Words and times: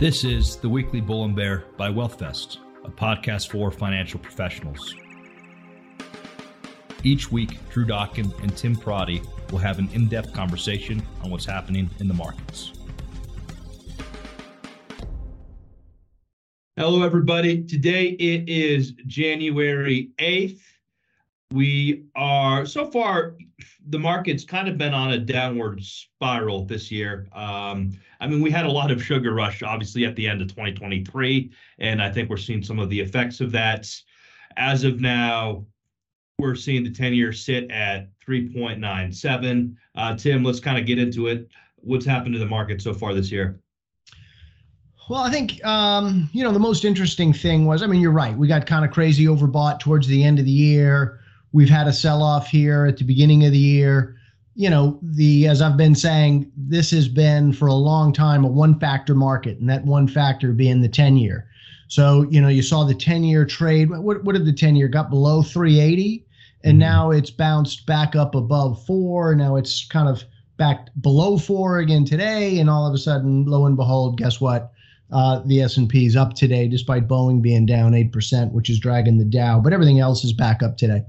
This 0.00 0.24
is 0.24 0.56
the 0.56 0.66
weekly 0.66 1.02
Bull 1.02 1.26
and 1.26 1.36
Bear 1.36 1.64
by 1.76 1.90
WealthVest, 1.90 2.56
a 2.86 2.90
podcast 2.90 3.50
for 3.50 3.70
financial 3.70 4.18
professionals. 4.18 4.94
Each 7.04 7.30
week, 7.30 7.58
Drew 7.68 7.84
Dokken 7.84 8.32
and 8.42 8.56
Tim 8.56 8.74
Pierotti 8.74 9.22
will 9.50 9.58
have 9.58 9.78
an 9.78 9.90
in 9.92 10.08
depth 10.08 10.32
conversation 10.32 11.02
on 11.22 11.30
what's 11.30 11.44
happening 11.44 11.90
in 11.98 12.08
the 12.08 12.14
markets. 12.14 12.72
Hello, 16.78 17.02
everybody. 17.02 17.62
Today 17.62 18.12
it 18.12 18.48
is 18.48 18.92
January 19.06 20.12
8th. 20.16 20.62
We 21.52 22.04
are 22.14 22.64
so 22.64 22.88
far, 22.90 23.34
the 23.88 23.98
market's 23.98 24.44
kind 24.44 24.68
of 24.68 24.78
been 24.78 24.94
on 24.94 25.12
a 25.12 25.18
downward 25.18 25.82
spiral 25.82 26.64
this 26.64 26.92
year. 26.92 27.26
Um, 27.32 27.92
I 28.20 28.28
mean, 28.28 28.40
we 28.40 28.52
had 28.52 28.66
a 28.66 28.70
lot 28.70 28.92
of 28.92 29.02
sugar 29.02 29.34
rush, 29.34 29.62
obviously, 29.62 30.04
at 30.04 30.14
the 30.14 30.28
end 30.28 30.42
of 30.42 30.48
2023, 30.48 31.50
and 31.80 32.00
I 32.00 32.10
think 32.10 32.30
we're 32.30 32.36
seeing 32.36 32.62
some 32.62 32.78
of 32.78 32.88
the 32.88 33.00
effects 33.00 33.40
of 33.40 33.50
that. 33.52 33.88
As 34.56 34.84
of 34.84 35.00
now, 35.00 35.66
we're 36.38 36.54
seeing 36.54 36.84
the 36.84 36.90
10 36.90 37.14
year 37.14 37.32
sit 37.32 37.68
at 37.70 38.08
3.97. 38.26 39.74
Uh, 39.96 40.16
Tim, 40.16 40.44
let's 40.44 40.60
kind 40.60 40.78
of 40.78 40.86
get 40.86 40.98
into 40.98 41.26
it. 41.26 41.48
What's 41.76 42.06
happened 42.06 42.34
to 42.34 42.38
the 42.38 42.46
market 42.46 42.80
so 42.80 42.94
far 42.94 43.12
this 43.12 43.32
year? 43.32 43.60
Well, 45.08 45.22
I 45.22 45.30
think 45.30 45.64
um, 45.64 46.30
you 46.32 46.44
know 46.44 46.52
the 46.52 46.60
most 46.60 46.84
interesting 46.84 47.32
thing 47.32 47.66
was, 47.66 47.82
I 47.82 47.88
mean, 47.88 48.00
you're 48.00 48.12
right. 48.12 48.36
We 48.36 48.46
got 48.46 48.64
kind 48.66 48.84
of 48.84 48.92
crazy 48.92 49.24
overbought 49.24 49.80
towards 49.80 50.06
the 50.06 50.22
end 50.22 50.38
of 50.38 50.44
the 50.44 50.52
year. 50.52 51.19
We've 51.52 51.68
had 51.68 51.88
a 51.88 51.92
sell 51.92 52.22
off 52.22 52.48
here 52.48 52.86
at 52.86 52.96
the 52.96 53.04
beginning 53.04 53.44
of 53.44 53.52
the 53.52 53.58
year. 53.58 54.16
You 54.54 54.70
know, 54.70 54.98
the 55.02 55.46
as 55.46 55.62
I've 55.62 55.76
been 55.76 55.94
saying, 55.94 56.50
this 56.56 56.90
has 56.90 57.08
been 57.08 57.52
for 57.52 57.66
a 57.66 57.74
long 57.74 58.12
time 58.12 58.44
a 58.44 58.48
one 58.48 58.78
factor 58.78 59.14
market, 59.14 59.58
and 59.58 59.68
that 59.68 59.84
one 59.84 60.06
factor 60.06 60.52
being 60.52 60.80
the 60.80 60.88
10 60.88 61.16
year. 61.16 61.48
So, 61.90 62.24
you 62.30 62.40
know, 62.40 62.48
you 62.48 62.62
saw 62.62 62.84
the 62.84 62.94
10 62.94 63.24
year 63.24 63.44
trade. 63.44 63.90
What, 63.90 64.22
what 64.22 64.34
did 64.34 64.46
the 64.46 64.52
10 64.52 64.76
year 64.76 64.86
got 64.86 65.10
below 65.10 65.42
380? 65.42 66.24
And 66.62 66.74
mm-hmm. 66.74 66.78
now 66.78 67.10
it's 67.10 67.30
bounced 67.30 67.84
back 67.84 68.14
up 68.14 68.36
above 68.36 68.84
four. 68.86 69.34
Now 69.34 69.56
it's 69.56 69.86
kind 69.86 70.08
of 70.08 70.22
back 70.56 70.88
below 71.00 71.36
four 71.36 71.78
again 71.78 72.04
today. 72.04 72.60
And 72.60 72.70
all 72.70 72.86
of 72.86 72.94
a 72.94 72.98
sudden, 72.98 73.44
lo 73.44 73.66
and 73.66 73.76
behold, 73.76 74.18
guess 74.18 74.40
what? 74.40 74.72
Uh, 75.10 75.42
the 75.46 75.62
S&P 75.62 76.06
is 76.06 76.14
up 76.14 76.34
today, 76.34 76.68
despite 76.68 77.08
Boeing 77.08 77.42
being 77.42 77.66
down 77.66 77.92
8%, 77.92 78.52
which 78.52 78.70
is 78.70 78.78
dragging 78.78 79.18
the 79.18 79.24
Dow. 79.24 79.58
But 79.58 79.72
everything 79.72 79.98
else 79.98 80.22
is 80.22 80.32
back 80.32 80.62
up 80.62 80.76
today. 80.76 81.02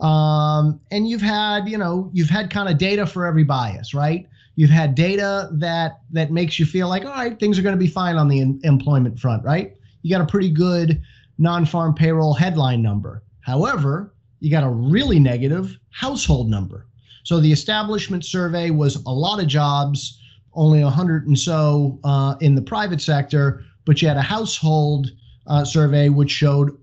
Um, 0.00 0.80
and 0.90 1.08
you've 1.08 1.20
had, 1.20 1.68
you 1.68 1.76
know, 1.76 2.10
you've 2.12 2.30
had 2.30 2.50
kind 2.50 2.68
of 2.68 2.78
data 2.78 3.06
for 3.06 3.26
every 3.26 3.44
bias, 3.44 3.92
right? 3.92 4.26
You've 4.56 4.70
had 4.70 4.94
data 4.94 5.48
that 5.52 6.00
that 6.10 6.30
makes 6.30 6.58
you 6.58 6.66
feel 6.66 6.88
like, 6.88 7.04
all 7.04 7.12
right, 7.12 7.38
things 7.38 7.58
are 7.58 7.62
going 7.62 7.74
to 7.74 7.78
be 7.78 7.86
fine 7.86 8.16
on 8.16 8.28
the 8.28 8.40
in- 8.40 8.60
employment 8.64 9.18
front, 9.18 9.44
right? 9.44 9.76
You 10.02 10.14
got 10.14 10.22
a 10.22 10.26
pretty 10.26 10.50
good 10.50 11.02
non-farm 11.38 11.94
payroll 11.94 12.34
headline 12.34 12.82
number. 12.82 13.22
However, 13.40 14.14
you 14.40 14.50
got 14.50 14.64
a 14.64 14.70
really 14.70 15.18
negative 15.18 15.78
household 15.90 16.48
number. 16.50 16.86
So 17.24 17.40
the 17.40 17.52
establishment 17.52 18.24
survey 18.24 18.70
was 18.70 18.96
a 19.04 19.10
lot 19.10 19.40
of 19.40 19.46
jobs, 19.46 20.18
only 20.54 20.82
100 20.82 21.26
and 21.26 21.38
so 21.38 21.98
uh, 22.04 22.36
in 22.40 22.54
the 22.54 22.62
private 22.62 23.00
sector, 23.00 23.64
but 23.84 24.00
you 24.00 24.08
had 24.08 24.16
a 24.16 24.22
household 24.22 25.10
uh, 25.46 25.64
survey 25.64 26.08
which 26.08 26.30
showed 26.30 26.76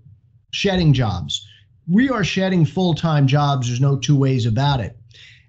shedding 0.50 0.92
jobs 0.92 1.46
we 1.88 2.10
are 2.10 2.22
shedding 2.22 2.64
full 2.64 2.94
time 2.94 3.26
jobs. 3.26 3.66
There's 3.66 3.80
no 3.80 3.96
two 3.96 4.16
ways 4.16 4.46
about 4.46 4.80
it. 4.80 4.96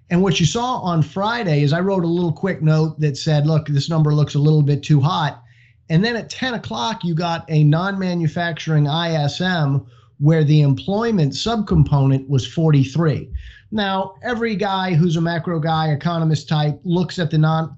And 0.08 0.22
what 0.22 0.40
you 0.40 0.46
saw 0.46 0.78
on 0.78 1.02
Friday 1.02 1.62
is 1.62 1.72
I 1.72 1.80
wrote 1.80 2.02
a 2.02 2.08
little 2.08 2.32
quick 2.32 2.62
note 2.62 2.98
that 2.98 3.16
said, 3.16 3.46
look, 3.46 3.68
this 3.68 3.88
number 3.88 4.12
looks 4.12 4.34
a 4.34 4.40
little 4.40 4.62
bit 4.62 4.82
too 4.82 5.00
hot. 5.00 5.42
And 5.88 6.04
then 6.04 6.16
at 6.16 6.30
10 6.30 6.54
o'clock, 6.54 7.04
you 7.04 7.14
got 7.14 7.44
a 7.48 7.62
non 7.62 7.98
manufacturing 7.98 8.86
ISM 8.86 9.86
where 10.18 10.44
the 10.44 10.62
employment 10.62 11.32
subcomponent 11.32 12.28
was 12.28 12.46
43. 12.46 13.30
Now, 13.70 14.14
every 14.22 14.56
guy 14.56 14.94
who's 14.94 15.16
a 15.16 15.20
macro 15.20 15.60
guy, 15.60 15.90
economist 15.92 16.48
type, 16.48 16.80
looks 16.84 17.18
at 17.18 17.30
the 17.30 17.38
non 17.38 17.76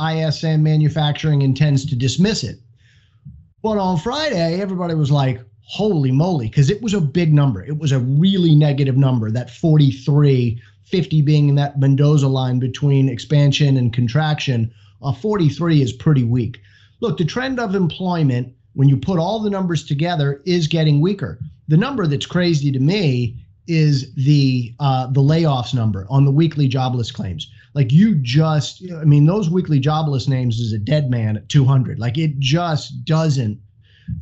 ISM 0.00 0.62
manufacturing 0.62 1.42
and 1.42 1.56
tends 1.56 1.84
to 1.86 1.96
dismiss 1.96 2.44
it. 2.44 2.56
But 3.62 3.78
on 3.78 3.98
Friday, 3.98 4.60
everybody 4.60 4.94
was 4.94 5.10
like, 5.10 5.40
holy 5.68 6.10
moly, 6.10 6.48
because 6.48 6.70
it 6.70 6.80
was 6.80 6.94
a 6.94 7.00
big 7.00 7.32
number. 7.32 7.62
It 7.62 7.76
was 7.76 7.92
a 7.92 7.98
really 7.98 8.54
negative 8.54 8.96
number, 8.96 9.30
that 9.30 9.50
43, 9.50 10.60
50 10.84 11.22
being 11.22 11.50
in 11.50 11.54
that 11.56 11.78
Mendoza 11.78 12.26
line 12.26 12.58
between 12.58 13.10
expansion 13.10 13.76
and 13.76 13.92
contraction. 13.92 14.72
Uh, 15.02 15.12
43 15.12 15.82
is 15.82 15.92
pretty 15.92 16.24
weak. 16.24 16.58
Look, 17.00 17.18
the 17.18 17.24
trend 17.26 17.60
of 17.60 17.74
employment, 17.74 18.54
when 18.72 18.88
you 18.88 18.96
put 18.96 19.18
all 19.18 19.40
the 19.40 19.50
numbers 19.50 19.84
together, 19.84 20.40
is 20.46 20.66
getting 20.66 21.02
weaker. 21.02 21.38
The 21.68 21.76
number 21.76 22.06
that's 22.06 22.24
crazy 22.24 22.72
to 22.72 22.80
me 22.80 23.36
is 23.66 24.14
the 24.14 24.74
uh, 24.80 25.08
the 25.08 25.20
layoffs 25.20 25.74
number 25.74 26.06
on 26.08 26.24
the 26.24 26.30
weekly 26.30 26.66
jobless 26.66 27.12
claims. 27.12 27.50
Like 27.74 27.92
you 27.92 28.14
just, 28.14 28.82
I 28.98 29.04
mean, 29.04 29.26
those 29.26 29.50
weekly 29.50 29.78
jobless 29.78 30.26
names 30.26 30.58
is 30.60 30.72
a 30.72 30.78
dead 30.78 31.10
man 31.10 31.36
at 31.36 31.50
200. 31.50 31.98
Like 31.98 32.16
it 32.16 32.38
just 32.38 33.04
doesn't 33.04 33.60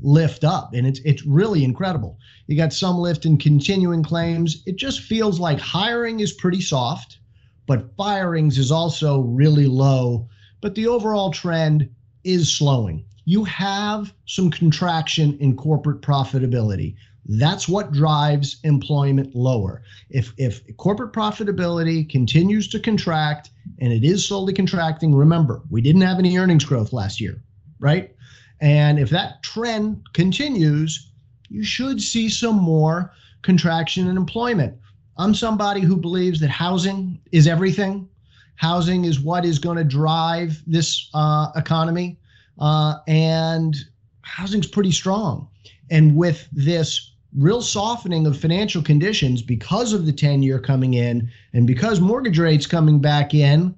lift 0.00 0.44
up. 0.44 0.74
And 0.74 0.86
it's 0.86 1.00
it's 1.00 1.24
really 1.26 1.64
incredible. 1.64 2.18
You 2.46 2.56
got 2.56 2.72
some 2.72 2.98
lift 2.98 3.26
in 3.26 3.38
continuing 3.38 4.02
claims. 4.02 4.62
It 4.66 4.76
just 4.76 5.00
feels 5.00 5.40
like 5.40 5.58
hiring 5.58 6.20
is 6.20 6.32
pretty 6.32 6.60
soft 6.60 7.18
but 7.66 7.94
firings 7.96 8.58
is 8.58 8.70
also 8.70 9.20
really 9.20 9.66
low. 9.66 10.28
But 10.60 10.74
the 10.74 10.86
overall 10.86 11.30
trend 11.30 11.88
is 12.24 12.56
slowing. 12.56 13.04
You 13.24 13.44
have 13.44 14.14
some 14.26 14.50
contraction 14.50 15.36
in 15.38 15.56
corporate 15.56 16.00
profitability. 16.00 16.94
That's 17.28 17.68
what 17.68 17.92
drives 17.92 18.58
employment 18.62 19.34
lower. 19.34 19.82
If 20.10 20.32
if 20.38 20.62
corporate 20.76 21.12
profitability 21.12 22.08
continues 22.08 22.68
to 22.68 22.78
contract 22.78 23.50
and 23.80 23.92
it 23.92 24.04
is 24.04 24.26
slowly 24.26 24.52
contracting 24.52 25.14
remember 25.14 25.62
we 25.70 25.80
didn't 25.80 26.02
have 26.02 26.20
any 26.20 26.38
earnings 26.38 26.64
growth 26.64 26.92
last 26.92 27.20
year 27.20 27.42
right 27.80 28.14
and 28.60 28.98
if 28.98 29.10
that 29.10 29.42
trend 29.42 30.02
continues, 30.12 31.10
you 31.48 31.62
should 31.62 32.00
see 32.00 32.28
some 32.28 32.56
more 32.56 33.12
contraction 33.42 34.08
in 34.08 34.16
employment. 34.16 34.76
I'm 35.18 35.34
somebody 35.34 35.80
who 35.80 35.96
believes 35.96 36.40
that 36.40 36.50
housing 36.50 37.20
is 37.32 37.46
everything. 37.46 38.08
Housing 38.56 39.04
is 39.04 39.20
what 39.20 39.44
is 39.44 39.58
going 39.58 39.76
to 39.76 39.84
drive 39.84 40.62
this 40.66 41.08
uh, 41.14 41.50
economy. 41.56 42.18
Uh, 42.58 42.96
and 43.06 43.76
housing's 44.22 44.66
pretty 44.66 44.90
strong. 44.90 45.48
And 45.90 46.16
with 46.16 46.48
this 46.52 47.12
real 47.36 47.60
softening 47.60 48.26
of 48.26 48.38
financial 48.38 48.82
conditions 48.82 49.42
because 49.42 49.92
of 49.92 50.06
the 50.06 50.12
10 50.12 50.42
year 50.42 50.58
coming 50.58 50.94
in 50.94 51.30
and 51.52 51.66
because 51.66 52.00
mortgage 52.00 52.38
rates 52.38 52.66
coming 52.66 52.98
back 52.98 53.34
in, 53.34 53.74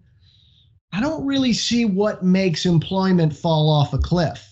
I 0.92 1.00
don't 1.00 1.26
really 1.26 1.52
see 1.52 1.84
what 1.84 2.22
makes 2.22 2.64
employment 2.64 3.34
fall 3.34 3.68
off 3.68 3.92
a 3.92 3.98
cliff. 3.98 4.47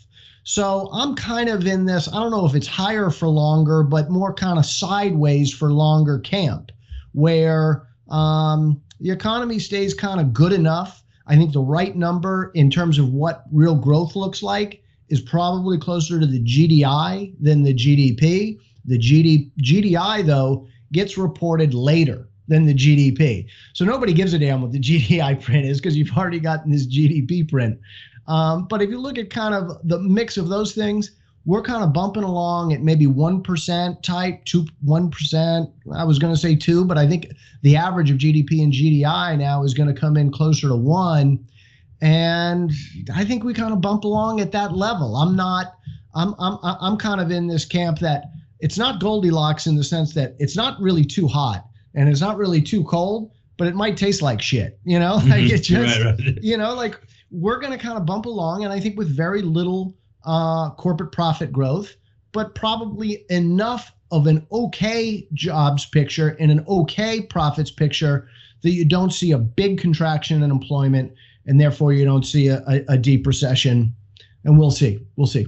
So 0.49 0.89
I'm 0.93 1.17
kind 1.17 1.49
of 1.49 1.67
in 1.67 1.87
this, 1.87 2.07
I 2.07 2.13
don't 2.21 2.31
know 2.31 2.47
if 2.47 2.55
it's 2.55 2.69
higher 2.69 3.11
for 3.11 3.27
longer, 3.27 3.83
but 3.83 4.11
more 4.11 4.33
kind 4.33 4.61
of 4.61 4.65
sideways 4.65 5.53
for 5.53 5.73
longer 5.73 6.21
camp 6.21 6.71
where 7.15 7.89
um, 8.09 8.81
the 9.01 9.11
economy 9.11 9.59
stays 9.59 9.93
kind 9.93 10.21
of 10.21 10.33
good 10.33 10.53
enough. 10.53 11.03
I 11.27 11.35
think 11.35 11.53
the 11.53 11.61
right 11.61 11.97
number 11.97 12.53
in 12.55 12.71
terms 12.71 12.97
of 12.97 13.13
what 13.13 13.43
real 13.51 13.75
growth 13.75 14.15
looks 14.15 14.41
like 14.41 14.85
is 15.09 15.21
probably 15.21 15.79
closer 15.79 16.21
to 16.21 16.27
the 16.27 16.41
GDI 16.41 17.35
than 17.41 17.65
the 17.65 17.75
GDP. 17.75 18.61
The 18.85 18.99
GD, 18.99 19.51
GDI, 19.61 20.25
though, 20.25 20.69
gets 20.93 21.19
reported 21.19 21.75
later 21.75 22.29
than 22.47 22.67
the 22.67 22.75
GDP. 22.75 23.49
So 23.73 23.85
nobody 23.85 24.13
gives 24.13 24.33
a 24.33 24.39
damn 24.39 24.63
what 24.63 24.71
the 24.71 24.79
GDI 24.79 25.43
print 25.45 25.67
is 25.67 25.81
because 25.81 25.97
you've 25.97 26.17
already 26.17 26.39
gotten 26.39 26.71
this 26.71 26.87
GDP 26.87 27.51
print. 27.51 27.81
Um, 28.29 28.67
but 28.69 28.83
if 28.83 28.91
you 28.91 28.99
look 28.99 29.19
at 29.19 29.31
kind 29.31 29.55
of 29.55 29.79
the 29.89 29.99
mix 29.99 30.37
of 30.37 30.49
those 30.49 30.75
things, 30.75 31.13
we're 31.45 31.63
kind 31.63 31.85
of 31.85 31.93
bumping 31.93 32.25
along 32.25 32.73
at 32.73 32.83
maybe 32.83 33.07
1% 33.07 34.03
type, 34.03 34.45
2 34.45 34.67
1%. 34.85 35.73
I 35.95 36.05
was 36.05 36.19
going 36.19 36.35
to 36.35 36.41
say 36.41 36.57
2, 36.57 36.85
but 36.85 36.99
I 36.99 37.07
think 37.07 37.29
the 37.63 37.77
average 37.77 38.11
of 38.11 38.19
GDP 38.19 38.63
and 38.63 38.73
GDI 38.73 39.39
now 39.39 39.63
is 39.63 39.73
going 39.73 39.93
to 39.93 39.99
come 39.99 40.17
in 40.17 40.33
closer 40.33 40.69
to 40.69 40.77
1 40.77 41.47
and 42.03 42.73
I 43.15 43.25
think 43.25 43.43
we 43.43 43.55
kind 43.55 43.73
of 43.73 43.81
bump 43.81 44.05
along 44.05 44.41
at 44.41 44.53
that 44.53 44.77
level. 44.77 45.17
I'm 45.17 45.35
not 45.35 45.77
I'm 46.15 46.35
I'm 46.39 46.59
I'm 46.63 46.97
kind 46.97 47.21
of 47.21 47.31
in 47.31 47.47
this 47.47 47.65
camp 47.65 47.99
that 48.01 48.25
it's 48.61 48.79
not 48.79 49.01
Goldilocks 49.01 49.67
in 49.67 49.77
the 49.77 49.85
sense 49.85 50.15
that 50.15 50.35
it's 50.39 50.57
not 50.57 50.81
really 50.81 51.05
too 51.05 51.27
hot 51.27 51.67
and 51.95 52.09
it's 52.09 52.21
not 52.21 52.37
really 52.37 52.61
too 52.61 52.85
cold, 52.85 53.31
but 53.57 53.67
it 53.67 53.75
might 53.75 53.97
taste 53.97 54.23
like 54.23 54.41
shit, 54.43 54.79
you 54.85 54.99
know? 54.99 55.21
Like 55.27 55.51
it 55.51 55.63
just 55.63 56.01
right, 56.01 56.19
right. 56.19 56.39
you 56.43 56.57
know, 56.57 56.75
like 56.75 57.01
we're 57.31 57.59
going 57.59 57.73
to 57.73 57.79
kind 57.79 57.99
of 57.99 58.07
bump 58.07 58.27
along, 58.27 58.65
and 58.65 58.73
I 58.73 58.81
think 58.81 58.97
with 58.97 59.09
very 59.09 59.43
little 59.43 59.97
uh, 60.25 60.71
corporate 60.71 61.13
profit 61.13 61.53
growth, 61.53 61.97
but 62.33 62.55
probably 62.55 63.25
enough 63.31 63.93
of 64.11 64.27
an 64.27 64.47
okay 64.53 65.27
jobs 65.33 65.87
picture 65.87 66.37
and 66.41 66.51
an 66.51 66.65
okay 66.69 67.21
profits 67.21 67.71
picture 67.71 68.29
that 68.63 68.71
you 68.71 68.85
don't 68.85 69.13
see 69.13 69.33
a 69.33 69.39
big 69.39 69.79
contraction 69.79 70.43
in 70.43 70.51
employment, 70.51 71.13
and 71.47 71.61
therefore 71.61 71.93
you 71.93 72.05
don't 72.05 72.25
see 72.25 72.49
a, 72.49 72.63
a, 72.69 72.85
a 72.89 72.99
deep 72.99 73.27
recession. 73.27 73.95
and 74.45 74.59
we'll 74.59 74.71
see. 74.71 75.01
We'll 75.17 75.27
see. 75.27 75.47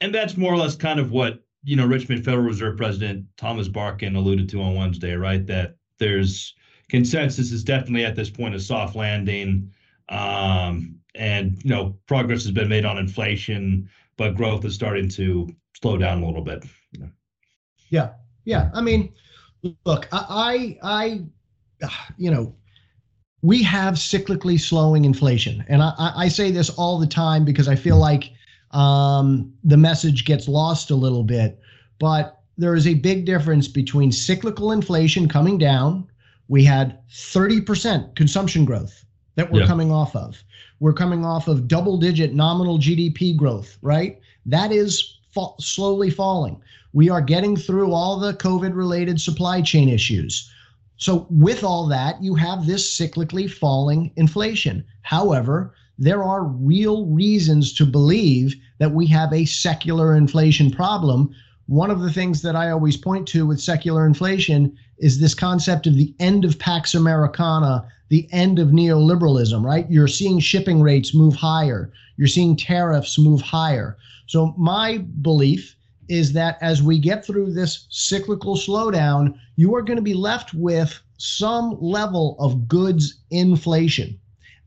And 0.00 0.14
that's 0.14 0.36
more 0.36 0.52
or 0.52 0.56
less 0.56 0.76
kind 0.76 1.00
of 1.00 1.12
what 1.12 1.42
you 1.62 1.76
know 1.76 1.86
Richmond 1.86 2.24
Federal 2.24 2.44
Reserve 2.44 2.76
President 2.76 3.24
Thomas 3.36 3.68
Barkin 3.68 4.16
alluded 4.16 4.48
to 4.50 4.60
on 4.60 4.74
Wednesday, 4.74 5.14
right? 5.14 5.46
That 5.46 5.76
there's 5.98 6.54
consensus 6.88 7.50
is 7.52 7.64
definitely 7.64 8.04
at 8.04 8.16
this 8.16 8.30
point 8.30 8.54
a 8.54 8.60
soft 8.60 8.94
landing, 8.94 9.72
um, 10.08 10.98
and 11.14 11.62
you 11.62 11.70
know 11.70 11.96
progress 12.06 12.42
has 12.42 12.52
been 12.52 12.68
made 12.68 12.84
on 12.84 12.98
inflation, 12.98 13.88
but 14.16 14.34
growth 14.34 14.64
is 14.64 14.74
starting 14.74 15.08
to 15.10 15.48
slow 15.80 15.96
down 15.96 16.22
a 16.22 16.26
little 16.26 16.42
bit. 16.42 16.64
Yeah, 17.90 18.10
yeah. 18.44 18.70
I 18.74 18.80
mean, 18.80 19.12
look, 19.84 20.08
I, 20.12 20.78
I, 20.82 21.22
you 22.16 22.30
know, 22.30 22.54
we 23.42 23.62
have 23.62 23.94
cyclically 23.94 24.58
slowing 24.58 25.04
inflation, 25.04 25.64
and 25.68 25.82
I, 25.82 25.94
I 25.98 26.28
say 26.28 26.50
this 26.50 26.70
all 26.70 26.98
the 26.98 27.06
time 27.06 27.44
because 27.44 27.68
I 27.68 27.76
feel 27.76 27.98
like 27.98 28.32
um, 28.70 29.52
the 29.62 29.76
message 29.76 30.24
gets 30.24 30.48
lost 30.48 30.90
a 30.90 30.96
little 30.96 31.22
bit. 31.22 31.60
But 31.98 32.40
there 32.58 32.74
is 32.74 32.86
a 32.86 32.94
big 32.94 33.24
difference 33.24 33.68
between 33.68 34.12
cyclical 34.12 34.72
inflation 34.72 35.28
coming 35.28 35.58
down. 35.58 36.08
We 36.48 36.64
had 36.64 36.98
30% 37.10 38.14
consumption 38.16 38.64
growth 38.64 39.03
that 39.36 39.50
we're 39.50 39.60
yeah. 39.60 39.66
coming 39.66 39.90
off 39.90 40.14
of. 40.14 40.42
We're 40.80 40.92
coming 40.92 41.24
off 41.24 41.48
of 41.48 41.68
double 41.68 41.96
digit 41.96 42.34
nominal 42.34 42.78
GDP 42.78 43.36
growth, 43.36 43.78
right? 43.82 44.20
That 44.46 44.72
is 44.72 45.18
fa- 45.32 45.54
slowly 45.58 46.10
falling. 46.10 46.60
We 46.92 47.10
are 47.10 47.20
getting 47.20 47.56
through 47.56 47.92
all 47.92 48.18
the 48.18 48.34
COVID 48.34 48.74
related 48.74 49.20
supply 49.20 49.62
chain 49.62 49.88
issues. 49.88 50.50
So, 50.96 51.26
with 51.28 51.64
all 51.64 51.86
that, 51.88 52.22
you 52.22 52.36
have 52.36 52.66
this 52.66 52.98
cyclically 52.98 53.50
falling 53.50 54.12
inflation. 54.16 54.84
However, 55.02 55.74
there 55.98 56.22
are 56.22 56.44
real 56.44 57.06
reasons 57.06 57.72
to 57.74 57.86
believe 57.86 58.54
that 58.78 58.92
we 58.92 59.06
have 59.06 59.32
a 59.32 59.44
secular 59.44 60.14
inflation 60.14 60.70
problem. 60.70 61.34
One 61.66 61.90
of 61.90 62.00
the 62.00 62.12
things 62.12 62.42
that 62.42 62.54
I 62.54 62.70
always 62.70 62.96
point 62.96 63.26
to 63.28 63.46
with 63.46 63.60
secular 63.60 64.06
inflation 64.06 64.76
is 64.98 65.18
this 65.18 65.34
concept 65.34 65.86
of 65.86 65.94
the 65.94 66.14
end 66.18 66.44
of 66.44 66.58
Pax 66.58 66.94
Americana, 66.94 67.86
the 68.08 68.28
end 68.32 68.58
of 68.58 68.68
neoliberalism, 68.68 69.64
right? 69.64 69.90
You're 69.90 70.08
seeing 70.08 70.40
shipping 70.40 70.82
rates 70.82 71.14
move 71.14 71.34
higher, 71.34 71.90
you're 72.16 72.28
seeing 72.28 72.54
tariffs 72.56 73.18
move 73.18 73.40
higher. 73.40 73.96
So, 74.26 74.54
my 74.58 74.98
belief 74.98 75.76
is 76.08 76.32
that 76.34 76.58
as 76.60 76.82
we 76.82 76.98
get 76.98 77.24
through 77.24 77.52
this 77.52 77.86
cyclical 77.88 78.56
slowdown, 78.56 79.38
you 79.56 79.74
are 79.74 79.82
going 79.82 79.96
to 79.96 80.02
be 80.02 80.14
left 80.14 80.52
with 80.52 81.00
some 81.16 81.76
level 81.80 82.36
of 82.38 82.68
goods 82.68 83.20
inflation 83.30 84.18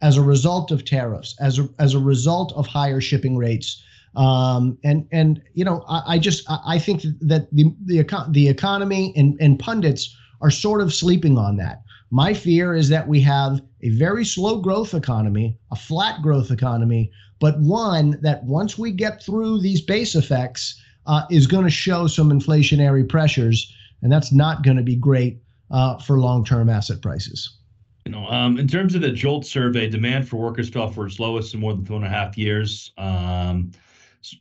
as 0.02 0.18
a 0.18 0.22
result 0.22 0.72
of 0.72 0.86
tariffs, 0.86 1.36
as 1.40 1.60
a, 1.60 1.70
as 1.80 1.94
a 1.94 2.00
result 2.00 2.54
of 2.54 2.66
higher 2.68 3.02
shipping 3.02 3.38
rates. 3.38 3.84
Um, 4.18 4.80
and 4.84 5.08
and 5.12 5.42
you 5.54 5.64
know, 5.64 5.86
I, 5.88 6.16
I 6.16 6.20
just 6.20 6.50
I, 6.50 6.60
I 6.66 6.80
think 6.80 7.04
that 7.22 7.48
the 7.52 7.72
the, 7.86 8.04
the 8.32 8.50
economy 8.50 9.14
and, 9.16 9.38
and 9.40 9.60
pundits 9.60 10.16
are 10.42 10.52
sort 10.52 10.82
of 10.82 10.94
sleeping 10.94 11.38
on 11.38 11.56
that. 11.58 11.84
My 12.10 12.34
fear 12.34 12.74
is 12.74 12.90
that 12.90 13.08
we 13.08 13.22
have 13.22 13.62
a 13.82 13.90
very 13.90 14.26
slow 14.26 14.60
growth 14.60 14.94
economy, 14.94 15.58
a 15.72 15.76
flat 15.76 16.22
growth 16.22 16.52
economy, 16.52 17.12
but 17.40 17.60
one 17.60 18.18
that 18.22 18.44
once 18.44 18.78
we 18.78 18.92
get 18.92 19.22
through 19.22 19.62
these 19.62 19.82
base 19.82 20.16
effects 20.16 20.82
uh, 21.06 21.24
is 21.30 21.46
going 21.46 21.66
to 21.66 21.70
show 21.70 22.08
some 22.08 22.32
inflationary 22.32 23.08
pressures, 23.08 23.72
and 24.02 24.12
that's 24.12 24.32
not 24.32 24.64
going 24.64 24.78
to 24.78 24.84
be 24.84 24.96
great 24.96 25.38
uh, 25.70 25.98
for 26.00 26.20
long-term 26.20 26.70
asset 26.70 27.02
prices. 27.02 27.58
You 28.06 28.14
know, 28.14 28.26
um, 28.28 28.58
in 28.58 28.68
terms 28.68 28.96
of 28.96 29.02
the 29.02 29.12
JOLT 29.12 29.46
survey, 29.46 29.90
demand 29.90 30.28
for 30.28 30.38
workers 30.38 30.70
fell 30.70 30.90
for 30.90 31.06
its 31.06 31.20
lowest 31.20 31.54
in 31.54 31.60
more 31.60 31.74
than 31.74 31.86
two 31.86 31.98
and 31.98 32.06
a 32.06 32.10
half 32.10 32.38
years. 32.38 32.94
Um, 32.98 33.72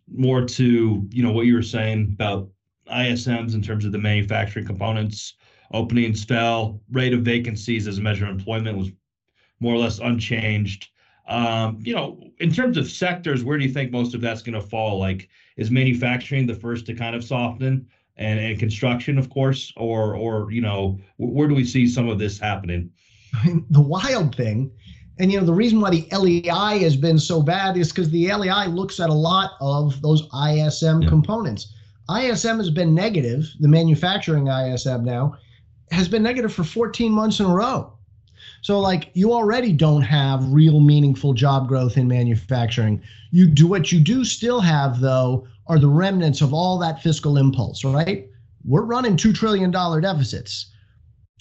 more 0.09 0.45
to 0.45 1.07
you 1.11 1.23
know 1.23 1.33
what 1.33 1.47
you 1.47 1.55
were 1.55 1.63
saying 1.63 2.11
about 2.15 2.49
ISMs 2.91 3.55
in 3.55 3.63
terms 3.63 3.85
of 3.85 3.93
the 3.93 3.99
manufacturing 3.99 4.67
components. 4.67 5.35
Openings 5.73 6.25
fell. 6.25 6.81
Rate 6.93 7.13
of 7.13 7.23
vacancies 7.23 7.89
as 7.89 7.99
a 7.99 8.03
measure 8.03 8.25
of 8.25 8.31
employment 8.31 8.79
was 8.79 8.91
more 9.61 9.75
or 9.75 9.79
less 9.79 9.99
unchanged. 9.99 10.89
Um, 11.29 11.81
you 11.83 11.93
know, 11.93 12.23
in 12.39 12.53
terms 12.53 12.77
of 12.77 12.89
sectors, 12.89 13.43
where 13.43 13.59
do 13.59 13.65
you 13.65 13.73
think 13.73 13.91
most 13.91 14.15
of 14.15 14.21
that's 14.21 14.43
going 14.43 14.55
to 14.55 14.61
fall? 14.61 14.99
Like, 15.01 15.29
is 15.57 15.73
manufacturing 15.73 16.47
the 16.47 16.55
first 16.55 16.87
to 16.87 16.95
kind 16.95 17.17
of 17.17 17.25
soften, 17.25 17.89
and, 18.17 18.39
and 18.39 18.59
construction, 18.59 19.19
of 19.19 19.29
course, 19.29 19.73
or 19.77 20.15
or 20.15 20.51
you 20.53 20.61
know, 20.61 21.01
where 21.17 21.49
do 21.49 21.55
we 21.55 21.65
see 21.65 21.87
some 21.87 22.09
of 22.09 22.19
this 22.19 22.39
happening? 22.39 22.91
the 23.71 23.81
wild 23.81 24.35
thing, 24.35 24.71
and 25.19 25.33
you 25.33 25.41
know, 25.41 25.47
the 25.47 25.55
reason 25.55 25.81
why 25.81 25.91
the 25.91 26.07
LEI 26.13 26.79
has 26.81 26.97
been 26.97 27.19
so 27.19 27.43
bad 27.43 27.77
is 27.77 27.91
because 27.91 28.11
the 28.11 28.33
LEI 28.33 28.67
looks 28.67 29.01
at 29.01 29.09
a 29.09 29.15
lot 29.15 29.53
of 29.61 30.01
those 30.03 30.29
ISM 30.49 31.03
yeah. 31.03 31.09
components. 31.09 31.73
ISM 32.15 32.59
has 32.59 32.71
been 32.71 32.95
negative, 32.95 33.51
the 33.61 33.69
manufacturing 33.69 34.49
ISM 34.49 35.05
now 35.05 35.37
has 35.91 36.09
been 36.09 36.23
negative 36.23 36.53
for 36.53 36.65
14 36.65 37.13
months 37.13 37.41
in 37.41 37.47
a 37.47 37.55
row. 37.55 37.93
So, 38.61 38.81
like, 38.81 39.11
you 39.15 39.33
already 39.33 39.73
don't 39.73 40.03
have 40.03 40.53
real 40.53 40.81
meaningful 40.81 41.33
job 41.33 41.69
growth 41.69 41.97
in 41.97 42.09
manufacturing. 42.09 43.01
You 43.31 43.47
do 43.47 43.67
what 43.67 43.93
you 43.93 44.01
do 44.01 44.25
still 44.25 44.61
have, 44.61 45.01
though, 45.01 45.47
are 45.69 45.79
the 45.79 45.89
remnants 45.89 46.41
of 46.41 46.53
all 46.53 46.79
that 46.79 47.03
fiscal 47.03 47.39
impulse, 47.39 47.85
right? 47.85 48.29
We're 48.65 48.83
running 48.83 49.17
$2 49.17 49.35
trillion 49.35 49.71
deficits. 49.71 50.67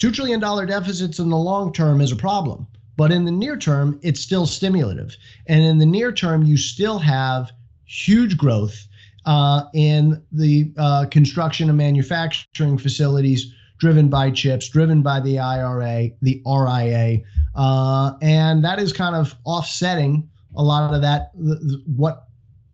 $2 0.00 0.14
trillion 0.14 0.40
deficits 0.40 1.18
in 1.18 1.30
the 1.30 1.36
long 1.36 1.72
term 1.72 2.00
is 2.00 2.12
a 2.12 2.16
problem. 2.16 2.66
But 2.96 3.12
in 3.12 3.24
the 3.24 3.32
near 3.32 3.56
term, 3.56 3.98
it's 4.02 4.20
still 4.20 4.46
stimulative. 4.46 5.16
And 5.46 5.62
in 5.62 5.78
the 5.78 5.86
near 5.86 6.12
term, 6.12 6.42
you 6.44 6.56
still 6.56 6.98
have 6.98 7.52
huge 7.84 8.36
growth 8.36 8.86
uh, 9.26 9.64
in 9.74 10.22
the 10.32 10.72
uh, 10.78 11.06
construction 11.10 11.68
and 11.68 11.78
manufacturing 11.78 12.78
facilities 12.78 13.52
driven 13.78 14.08
by 14.08 14.30
chips, 14.30 14.68
driven 14.68 15.02
by 15.02 15.20
the 15.20 15.38
IRA, 15.38 16.10
the 16.22 16.42
RIA. 16.46 17.20
Uh, 17.54 18.12
and 18.22 18.64
that 18.64 18.78
is 18.78 18.92
kind 18.92 19.14
of 19.14 19.34
offsetting 19.44 20.28
a 20.56 20.62
lot 20.62 20.94
of 20.94 21.02
that, 21.02 21.30
what 21.34 22.28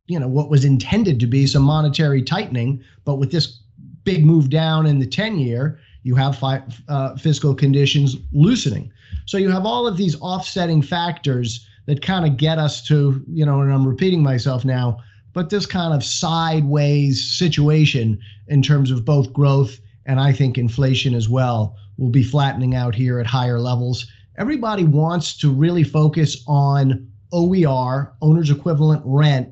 you 0.06 0.19
know 0.19 0.28
what 0.28 0.50
was 0.50 0.64
intended 0.64 1.19
to 1.20 1.26
be 1.26 1.46
some 1.46 1.62
monetary 1.62 2.22
tightening, 2.22 2.82
but 3.04 3.16
with 3.16 3.32
this 3.32 3.60
big 4.04 4.24
move 4.24 4.50
down 4.50 4.86
in 4.86 4.98
the 4.98 5.06
10 5.06 5.38
year, 5.38 5.78
you 6.02 6.14
have 6.14 6.36
fi- 6.36 6.62
uh, 6.88 7.16
fiscal 7.16 7.54
conditions 7.54 8.16
loosening. 8.32 8.92
So 9.26 9.38
you 9.38 9.50
have 9.50 9.66
all 9.66 9.86
of 9.86 9.96
these 9.96 10.20
offsetting 10.20 10.82
factors 10.82 11.66
that 11.86 12.02
kind 12.02 12.26
of 12.26 12.36
get 12.36 12.58
us 12.58 12.82
to, 12.86 13.22
you 13.28 13.44
know, 13.44 13.60
and 13.60 13.72
I'm 13.72 13.86
repeating 13.86 14.22
myself 14.22 14.64
now, 14.64 14.98
but 15.32 15.50
this 15.50 15.66
kind 15.66 15.94
of 15.94 16.04
sideways 16.04 17.36
situation 17.36 18.19
in 18.48 18.62
terms 18.62 18.91
of 18.91 19.05
both 19.05 19.32
growth 19.32 19.81
and 20.06 20.20
I 20.20 20.32
think 20.32 20.58
inflation 20.58 21.14
as 21.14 21.29
well 21.29 21.76
will 21.96 22.10
be 22.10 22.22
flattening 22.22 22.74
out 22.74 22.94
here 22.94 23.19
at 23.19 23.26
higher 23.26 23.58
levels. 23.58 24.06
Everybody 24.36 24.84
wants 24.84 25.36
to 25.38 25.50
really 25.50 25.84
focus 25.84 26.43
on 26.46 27.08
OER, 27.32 28.12
owner's 28.20 28.50
equivalent 28.50 29.02
rent, 29.05 29.50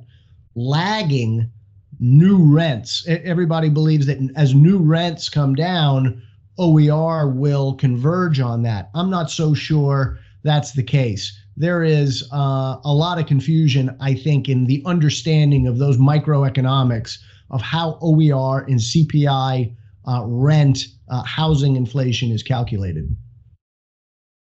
lagging 0.54 1.50
new 1.98 2.38
rents. 2.38 3.06
Everybody 3.06 3.68
believes 3.68 4.06
that 4.06 4.18
as 4.36 4.54
new 4.54 4.78
rents 4.78 5.28
come 5.28 5.54
down, 5.54 6.22
OER 6.60 7.26
will 7.26 7.74
converge 7.74 8.38
on 8.38 8.62
that. 8.62 8.90
I'm 8.94 9.08
not 9.08 9.30
so 9.30 9.54
sure 9.54 10.18
that's 10.42 10.72
the 10.72 10.82
case. 10.82 11.36
There 11.56 11.82
is 11.82 12.28
uh, 12.32 12.76
a 12.84 12.92
lot 12.92 13.18
of 13.18 13.26
confusion, 13.26 13.96
I 14.00 14.14
think, 14.14 14.48
in 14.48 14.66
the 14.66 14.82
understanding 14.84 15.66
of 15.66 15.78
those 15.78 15.96
microeconomics 15.96 17.18
of 17.50 17.62
how 17.62 17.98
OER 18.02 18.60
and 18.68 18.78
CPI 18.78 19.74
uh, 20.06 20.22
rent 20.24 20.84
uh, 21.08 21.22
housing 21.24 21.76
inflation 21.76 22.30
is 22.30 22.42
calculated. 22.42 23.16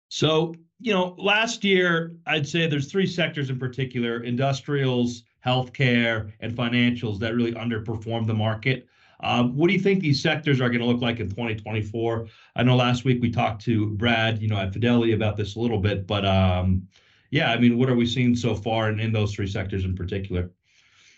So, 0.09 0.55
you 0.79 0.93
know, 0.93 1.15
last 1.17 1.63
year, 1.63 2.15
I'd 2.27 2.47
say 2.47 2.67
there's 2.67 2.91
three 2.91 3.07
sectors 3.07 3.49
in 3.49 3.57
particular 3.57 4.23
industrials, 4.23 5.23
healthcare, 5.45 6.31
and 6.39 6.53
financials 6.53 7.19
that 7.19 7.35
really 7.35 7.53
underperformed 7.53 8.27
the 8.27 8.33
market. 8.33 8.87
Um, 9.21 9.55
what 9.55 9.67
do 9.67 9.73
you 9.73 9.79
think 9.79 10.01
these 10.01 10.21
sectors 10.21 10.59
are 10.59 10.69
going 10.69 10.81
to 10.81 10.85
look 10.85 11.01
like 11.01 11.19
in 11.19 11.29
2024? 11.29 12.27
I 12.55 12.63
know 12.63 12.75
last 12.75 13.05
week 13.05 13.21
we 13.21 13.31
talked 13.31 13.61
to 13.63 13.87
Brad, 13.91 14.41
you 14.41 14.47
know, 14.47 14.57
at 14.57 14.73
Fidelity 14.73 15.13
about 15.13 15.37
this 15.37 15.55
a 15.55 15.59
little 15.59 15.79
bit, 15.79 16.05
but 16.07 16.25
um, 16.25 16.87
yeah, 17.31 17.51
I 17.51 17.57
mean, 17.57 17.77
what 17.77 17.89
are 17.89 17.95
we 17.95 18.05
seeing 18.05 18.35
so 18.35 18.55
far 18.55 18.89
in, 18.89 18.99
in 18.99 19.11
those 19.11 19.33
three 19.33 19.47
sectors 19.47 19.85
in 19.85 19.95
particular? 19.95 20.51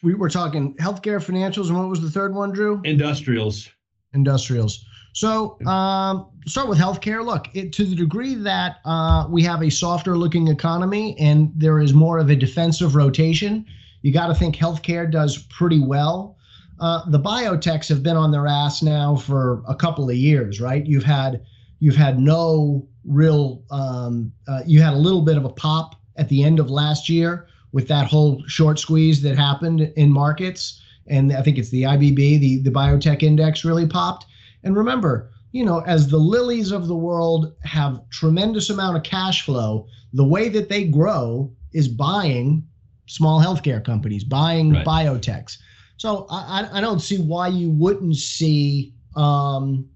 We 0.04 0.14
were 0.14 0.30
talking 0.30 0.76
healthcare, 0.76 1.24
financials, 1.24 1.68
and 1.68 1.78
what 1.78 1.90
was 1.90 2.02
the 2.02 2.12
third 2.12 2.36
one, 2.36 2.52
Drew? 2.52 2.80
Industrials. 2.84 3.70
Industrials. 4.14 4.86
So 5.14 5.58
um, 5.66 6.28
start 6.46 6.68
with 6.68 6.78
healthcare. 6.78 7.26
Look, 7.26 7.48
it, 7.54 7.72
to 7.74 7.86
the 7.86 7.96
degree 7.96 8.36
that 8.36 8.78
uh, 8.86 9.28
we 9.30 9.42
have 9.44 9.64
a 9.64 9.70
softer 9.70 10.18
looking 10.18 10.50
economy 10.50 11.18
and 11.18 11.52
there 11.56 11.80
is 11.80 11.94
more 11.94 12.18
of 12.18 12.30
a 12.30 12.36
defensive 12.36 12.96
rotation, 12.96 13.66
you 14.02 14.12
got 14.12 14.28
to 14.28 14.36
think 14.36 14.56
healthcare 14.56 15.10
does 15.10 15.38
pretty 15.50 15.80
well 15.80 16.35
uh, 16.80 17.10
the 17.10 17.20
biotechs 17.20 17.88
have 17.90 18.04
been 18.04 18.18
on 18.18 18.32
their 18.32 18.48
ass 18.48 18.82
now 18.82 19.16
for 19.16 19.64
a 19.68 19.76
couple 19.76 20.10
of 20.10 20.16
years, 20.16 20.60
right? 20.60 20.86
You've 20.86 21.04
had 21.04 21.42
you've 21.80 21.96
had 21.96 22.20
no 22.20 22.88
real 23.04 23.64
um, 23.72 24.32
uh, 24.48 24.62
you 24.66 24.82
had 24.82 24.94
a 24.94 24.98
little 24.98 25.22
bit 25.22 25.38
of 25.38 25.46
a 25.46 25.50
pop 25.50 25.96
at 26.18 26.30
the 26.30 26.44
end 26.44 26.60
of 26.60 26.70
last 26.70 27.10
year 27.10 27.48
with 27.72 27.88
that 27.88 28.08
whole 28.08 28.42
short 28.48 28.80
squeeze 28.80 29.22
that 29.22 29.38
happened 29.38 29.82
in 29.98 30.10
markets. 30.10 30.82
And 31.08 31.34
I 31.34 31.42
think 31.42 31.58
it's 31.58 31.70
the 31.70 31.84
IBB, 31.84 32.40
the, 32.40 32.58
the 32.60 32.72
biotech 32.72 33.22
index 33.22 33.66
really 33.66 33.86
popped. 33.86 34.26
And 34.64 34.76
remember, 34.76 35.30
you 35.52 35.64
know, 35.64 35.80
as 35.82 36.08
the 36.08 36.20
Lillys 36.20 36.72
of 36.72 36.88
the 36.88 36.96
world 36.96 37.54
have 37.64 38.02
tremendous 38.10 38.70
amount 38.70 38.98
of 38.98 39.04
cash 39.04 39.44
flow, 39.44 39.88
the 40.14 40.24
way 40.24 40.50
that 40.50 40.70
they 40.70 40.86
grow 40.86 41.52
is 41.74 41.88
buying 41.88 42.66
small 43.08 43.42
healthcare 43.42 43.84
companies, 43.84 44.24
buying 44.24 44.72
right. 44.72 44.86
biotechs. 44.86 45.58
So 45.98 46.28
I, 46.30 46.68
I 46.74 46.82
don't 46.82 47.00
see 47.00 47.18
why 47.18 47.48
you 47.48 47.70
wouldn't 47.70 48.18
see 48.18 48.94
um, 49.16 49.88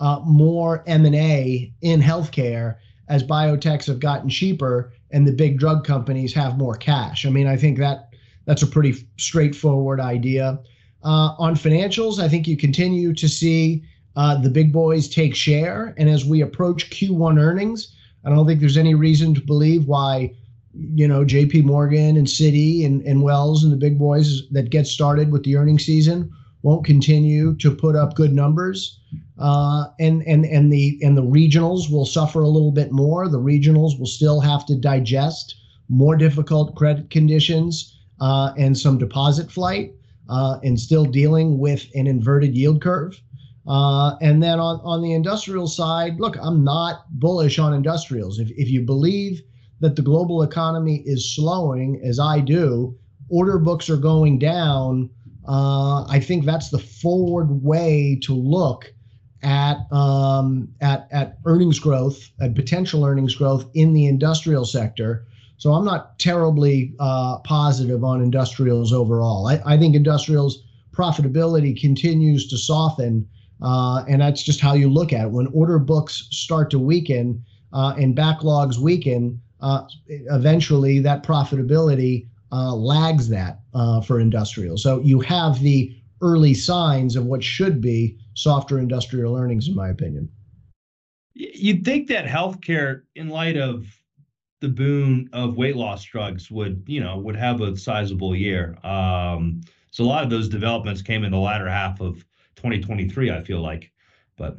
uh, 0.00 0.20
more 0.24 0.84
M&A 0.86 1.72
in 1.80 2.00
healthcare 2.00 2.76
as 3.08 3.22
biotechs 3.22 3.86
have 3.86 4.00
gotten 4.00 4.28
cheaper 4.28 4.92
and 5.10 5.26
the 5.26 5.32
big 5.32 5.58
drug 5.58 5.84
companies 5.84 6.34
have 6.34 6.58
more 6.58 6.74
cash. 6.74 7.24
I 7.24 7.30
mean, 7.30 7.46
I 7.46 7.56
think 7.56 7.78
that 7.78 8.10
that's 8.44 8.62
a 8.62 8.66
pretty 8.66 9.06
straightforward 9.16 10.00
idea. 10.00 10.58
Uh, 11.02 11.34
on 11.38 11.54
financials, 11.54 12.18
I 12.18 12.28
think 12.28 12.46
you 12.46 12.56
continue 12.56 13.12
to 13.14 13.28
see 13.28 13.84
uh, 14.16 14.40
the 14.40 14.50
big 14.50 14.72
boys 14.72 15.08
take 15.08 15.34
share. 15.34 15.94
And 15.98 16.08
as 16.08 16.24
we 16.24 16.40
approach 16.40 16.90
Q1 16.90 17.38
earnings, 17.38 17.94
I 18.24 18.30
don't 18.30 18.46
think 18.46 18.60
there's 18.60 18.76
any 18.76 18.94
reason 18.94 19.34
to 19.34 19.40
believe 19.40 19.86
why, 19.86 20.34
you 20.76 21.08
know, 21.08 21.24
JP 21.24 21.64
Morgan 21.64 22.16
and 22.16 22.26
Citi 22.26 22.84
and, 22.84 23.02
and 23.02 23.22
Wells 23.22 23.64
and 23.64 23.72
the 23.72 23.76
big 23.76 23.98
boys 23.98 24.48
that 24.50 24.70
get 24.70 24.86
started 24.86 25.32
with 25.32 25.44
the 25.44 25.56
earnings 25.56 25.84
season 25.84 26.30
won't 26.62 26.84
continue 26.84 27.54
to 27.56 27.70
put 27.70 27.94
up 27.94 28.14
good 28.14 28.32
numbers. 28.32 28.98
Uh, 29.38 29.86
and 30.00 30.22
and 30.26 30.44
and 30.46 30.72
the 30.72 30.98
and 31.02 31.16
the 31.16 31.22
regionals 31.22 31.90
will 31.90 32.06
suffer 32.06 32.40
a 32.40 32.48
little 32.48 32.72
bit 32.72 32.90
more. 32.90 33.28
The 33.28 33.38
regionals 33.38 33.98
will 33.98 34.06
still 34.06 34.40
have 34.40 34.66
to 34.66 34.74
digest 34.74 35.56
more 35.88 36.16
difficult 36.16 36.74
credit 36.74 37.10
conditions 37.10 37.96
uh, 38.20 38.52
and 38.56 38.76
some 38.76 38.98
deposit 38.98 39.50
flight, 39.52 39.92
uh, 40.28 40.58
and 40.64 40.78
still 40.80 41.04
dealing 41.04 41.58
with 41.58 41.86
an 41.94 42.06
inverted 42.06 42.56
yield 42.56 42.82
curve. 42.82 43.20
Uh, 43.66 44.16
and 44.20 44.42
then 44.42 44.60
on, 44.60 44.80
on 44.84 45.02
the 45.02 45.12
industrial 45.12 45.66
side, 45.66 46.20
look, 46.20 46.36
I'm 46.40 46.62
not 46.64 47.04
bullish 47.18 47.58
on 47.58 47.74
industrials. 47.74 48.38
If, 48.38 48.50
if 48.52 48.68
you 48.68 48.80
believe 48.80 49.42
that 49.80 49.96
the 49.96 50.02
global 50.02 50.42
economy 50.42 51.02
is 51.04 51.34
slowing, 51.34 52.00
as 52.04 52.18
I 52.18 52.40
do, 52.40 52.96
order 53.28 53.58
books 53.58 53.90
are 53.90 53.96
going 53.96 54.38
down. 54.38 55.10
Uh, 55.46 56.04
I 56.08 56.20
think 56.20 56.44
that's 56.44 56.70
the 56.70 56.78
forward 56.78 57.62
way 57.62 58.18
to 58.22 58.34
look 58.34 58.92
at 59.42 59.90
um, 59.92 60.68
at 60.80 61.08
at 61.12 61.38
earnings 61.44 61.78
growth, 61.78 62.30
at 62.40 62.54
potential 62.54 63.04
earnings 63.04 63.34
growth 63.34 63.66
in 63.74 63.92
the 63.92 64.06
industrial 64.06 64.64
sector. 64.64 65.26
So 65.58 65.72
I'm 65.72 65.84
not 65.84 66.18
terribly 66.18 66.94
uh, 66.98 67.38
positive 67.38 68.04
on 68.04 68.22
industrials 68.22 68.92
overall. 68.92 69.46
I, 69.46 69.60
I 69.64 69.78
think 69.78 69.94
industrials 69.94 70.62
profitability 70.92 71.78
continues 71.78 72.48
to 72.48 72.58
soften 72.58 73.28
uh, 73.62 74.04
and 74.08 74.20
that's 74.20 74.42
just 74.42 74.60
how 74.60 74.74
you 74.74 74.88
look 74.88 75.12
at 75.12 75.26
it. 75.26 75.30
When 75.30 75.46
order 75.48 75.78
books 75.78 76.28
start 76.30 76.70
to 76.70 76.78
weaken 76.78 77.44
uh, 77.72 77.94
and 77.98 78.16
backlogs 78.16 78.78
weaken, 78.78 79.40
uh, 79.60 79.86
eventually 80.08 80.98
that 81.00 81.22
profitability 81.22 82.26
uh, 82.52 82.74
lags 82.74 83.28
that 83.28 83.60
uh, 83.74 84.00
for 84.00 84.20
industrial. 84.20 84.78
So 84.78 85.00
you 85.00 85.20
have 85.20 85.60
the 85.60 85.96
early 86.22 86.54
signs 86.54 87.16
of 87.16 87.26
what 87.26 87.42
should 87.42 87.80
be 87.80 88.18
softer 88.34 88.78
industrial 88.78 89.36
earnings, 89.36 89.68
in 89.68 89.74
my 89.74 89.88
opinion. 89.88 90.30
You'd 91.34 91.84
think 91.84 92.08
that 92.08 92.24
healthcare, 92.24 93.02
in 93.14 93.28
light 93.28 93.56
of 93.56 93.86
the 94.60 94.68
boon 94.68 95.28
of 95.32 95.56
weight 95.56 95.76
loss 95.76 96.02
drugs, 96.04 96.50
would 96.50 96.82
you 96.86 97.00
know 97.00 97.18
would 97.18 97.36
have 97.36 97.60
a 97.60 97.76
sizable 97.76 98.34
year. 98.34 98.78
Um, 98.84 99.60
so 99.90 100.04
a 100.04 100.06
lot 100.06 100.24
of 100.24 100.30
those 100.30 100.48
developments 100.48 101.02
came 101.02 101.24
in 101.24 101.32
the 101.32 101.38
latter 101.38 101.68
half 101.68 102.00
of 102.00 102.24
2023, 102.56 103.30
I 103.30 103.42
feel 103.42 103.60
like. 103.60 103.90
But 104.36 104.56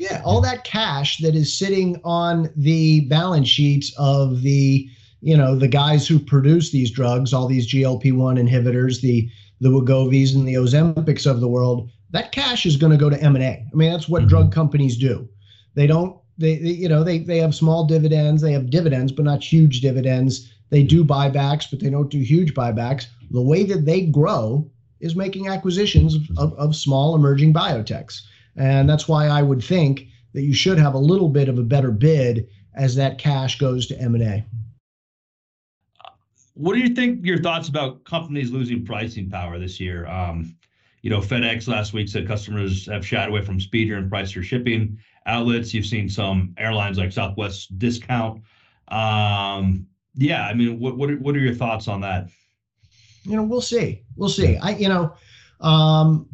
yeah, 0.00 0.22
all 0.24 0.40
that 0.40 0.64
cash 0.64 1.18
that 1.18 1.34
is 1.34 1.56
sitting 1.56 2.00
on 2.04 2.48
the 2.56 3.00
balance 3.00 3.48
sheets 3.48 3.92
of 3.98 4.40
the 4.40 4.88
you 5.20 5.36
know 5.36 5.54
the 5.54 5.68
guys 5.68 6.08
who 6.08 6.18
produce 6.18 6.70
these 6.70 6.90
drugs, 6.90 7.34
all 7.34 7.46
these 7.46 7.70
GLP-1 7.70 8.40
inhibitors, 8.40 9.02
the 9.02 9.28
the 9.60 9.68
Wegovy's 9.68 10.34
and 10.34 10.48
the 10.48 10.54
Ozempics 10.54 11.30
of 11.30 11.40
the 11.40 11.48
world, 11.48 11.90
that 12.12 12.32
cash 12.32 12.64
is 12.64 12.78
going 12.78 12.92
to 12.92 12.96
go 12.96 13.10
to 13.10 13.22
M&A. 13.22 13.42
I 13.42 13.74
mean, 13.74 13.92
that's 13.92 14.08
what 14.08 14.22
mm-hmm. 14.22 14.30
drug 14.30 14.52
companies 14.52 14.96
do. 14.96 15.28
They 15.74 15.86
don't 15.86 16.16
they, 16.38 16.56
they, 16.56 16.70
you 16.70 16.88
know 16.88 17.04
they 17.04 17.18
they 17.18 17.36
have 17.36 17.54
small 17.54 17.84
dividends, 17.84 18.40
they 18.40 18.52
have 18.52 18.70
dividends, 18.70 19.12
but 19.12 19.26
not 19.26 19.44
huge 19.44 19.82
dividends. 19.82 20.50
They 20.70 20.82
do 20.82 21.04
buybacks, 21.04 21.68
but 21.70 21.78
they 21.78 21.90
don't 21.90 22.08
do 22.08 22.20
huge 22.20 22.54
buybacks. 22.54 23.04
The 23.32 23.42
way 23.42 23.64
that 23.64 23.84
they 23.84 24.06
grow 24.06 24.66
is 25.00 25.14
making 25.14 25.48
acquisitions 25.48 26.16
of, 26.38 26.54
of 26.54 26.74
small 26.74 27.14
emerging 27.14 27.52
biotechs. 27.52 28.22
And 28.56 28.88
that's 28.88 29.08
why 29.08 29.26
I 29.26 29.42
would 29.42 29.62
think 29.62 30.06
that 30.32 30.42
you 30.42 30.54
should 30.54 30.78
have 30.78 30.94
a 30.94 30.98
little 30.98 31.28
bit 31.28 31.48
of 31.48 31.58
a 31.58 31.62
better 31.62 31.90
bid 31.90 32.48
as 32.74 32.94
that 32.96 33.18
cash 33.18 33.58
goes 33.58 33.86
to 33.88 34.00
M&A. 34.00 34.44
What 36.54 36.74
do 36.74 36.80
you 36.80 36.94
think 36.94 37.24
your 37.24 37.38
thoughts 37.38 37.68
about 37.68 38.04
companies 38.04 38.50
losing 38.50 38.84
pricing 38.84 39.30
power 39.30 39.58
this 39.58 39.80
year? 39.80 40.06
Um, 40.06 40.54
you 41.02 41.08
know, 41.08 41.20
FedEx 41.20 41.66
last 41.68 41.92
week 41.92 42.08
said 42.08 42.26
customers 42.26 42.86
have 42.86 43.06
shied 43.06 43.28
away 43.28 43.42
from 43.42 43.58
speedier 43.58 43.96
and 43.96 44.10
pricier 44.10 44.42
shipping 44.42 44.98
outlets. 45.26 45.72
You've 45.72 45.86
seen 45.86 46.08
some 46.08 46.54
airlines 46.58 46.98
like 46.98 47.12
Southwest 47.12 47.78
discount. 47.78 48.42
Um, 48.88 49.86
yeah, 50.14 50.46
I 50.46 50.52
mean, 50.52 50.78
what 50.78 50.98
what 50.98 51.10
are, 51.10 51.16
what 51.16 51.34
are 51.34 51.38
your 51.38 51.54
thoughts 51.54 51.88
on 51.88 52.02
that? 52.02 52.28
you 53.24 53.36
know, 53.36 53.42
we'll 53.42 53.60
see. 53.60 54.02
We'll 54.16 54.28
see. 54.28 54.56
I, 54.56 54.70
you 54.76 54.88
know, 54.88 55.14
um, 55.60 56.26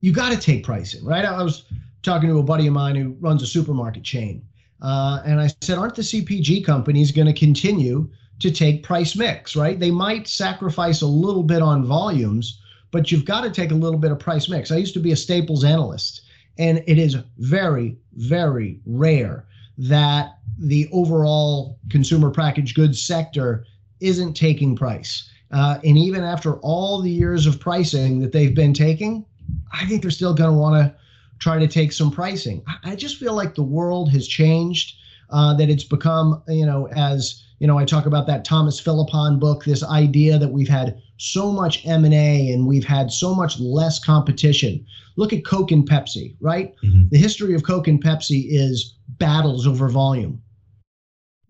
you 0.00 0.12
got 0.12 0.32
to 0.32 0.38
take 0.38 0.64
pricing, 0.64 1.04
right? 1.04 1.24
I 1.24 1.42
was 1.42 1.64
talking 2.02 2.28
to 2.28 2.38
a 2.38 2.42
buddy 2.42 2.66
of 2.66 2.72
mine 2.72 2.96
who 2.96 3.16
runs 3.20 3.42
a 3.42 3.46
supermarket 3.46 4.02
chain, 4.02 4.42
uh, 4.82 5.20
and 5.24 5.40
I 5.40 5.50
said, 5.60 5.78
aren't 5.78 5.94
the 5.94 6.02
CPG 6.02 6.64
companies 6.64 7.12
going 7.12 7.26
to 7.26 7.38
continue 7.38 8.08
to 8.38 8.50
take 8.50 8.82
price 8.82 9.14
mix, 9.14 9.54
right? 9.54 9.78
They 9.78 9.90
might 9.90 10.26
sacrifice 10.26 11.02
a 11.02 11.06
little 11.06 11.42
bit 11.42 11.60
on 11.60 11.84
volumes, 11.84 12.60
but 12.90 13.12
you've 13.12 13.26
got 13.26 13.42
to 13.42 13.50
take 13.50 13.70
a 13.70 13.74
little 13.74 13.98
bit 13.98 14.10
of 14.10 14.18
price 14.18 14.48
mix. 14.48 14.70
I 14.70 14.76
used 14.76 14.94
to 14.94 15.00
be 15.00 15.12
a 15.12 15.16
staples 15.16 15.62
analyst, 15.62 16.22
and 16.58 16.82
it 16.86 16.98
is 16.98 17.16
very, 17.38 17.98
very 18.14 18.80
rare 18.86 19.46
that 19.76 20.38
the 20.58 20.88
overall 20.92 21.78
consumer 21.90 22.30
packaged 22.30 22.74
goods 22.74 23.00
sector 23.00 23.66
isn't 24.00 24.34
taking 24.34 24.74
price. 24.74 25.30
Uh, 25.50 25.78
and 25.84 25.98
even 25.98 26.22
after 26.22 26.54
all 26.60 27.02
the 27.02 27.10
years 27.10 27.46
of 27.46 27.60
pricing 27.60 28.20
that 28.20 28.32
they've 28.32 28.54
been 28.54 28.72
taking, 28.72 29.24
I 29.72 29.86
think 29.86 30.02
they're 30.02 30.10
still 30.10 30.34
going 30.34 30.52
to 30.52 30.58
want 30.58 30.74
to 30.74 30.94
try 31.38 31.58
to 31.58 31.68
take 31.68 31.92
some 31.92 32.10
pricing. 32.10 32.62
I, 32.84 32.94
just 32.94 33.16
feel 33.16 33.34
like 33.34 33.54
the 33.54 33.62
world 33.62 34.10
has 34.12 34.28
changed, 34.28 34.96
uh, 35.30 35.54
that 35.54 35.70
it's 35.70 35.84
become, 35.84 36.42
you 36.48 36.66
know, 36.66 36.88
as 36.88 37.42
you 37.60 37.66
know, 37.66 37.78
I 37.78 37.84
talk 37.84 38.06
about 38.06 38.26
that 38.26 38.44
Thomas 38.44 38.80
Philippon 38.80 39.38
book, 39.38 39.64
this 39.64 39.84
idea 39.84 40.38
that 40.38 40.48
we've 40.48 40.68
had 40.68 41.00
so 41.18 41.52
much 41.52 41.86
M&A 41.86 42.52
and 42.52 42.66
we've 42.66 42.84
had 42.84 43.12
so 43.12 43.34
much 43.34 43.60
less 43.60 44.02
competition. 44.02 44.84
Look 45.16 45.34
at 45.34 45.44
Coke 45.44 45.70
and 45.70 45.88
Pepsi, 45.88 46.36
right? 46.40 46.74
Mm-hmm. 46.82 47.08
The 47.10 47.18
history 47.18 47.54
of 47.54 47.62
Coke 47.62 47.86
and 47.86 48.02
Pepsi 48.02 48.46
is 48.48 48.96
battles 49.18 49.66
over 49.66 49.90
volume. 49.90 50.40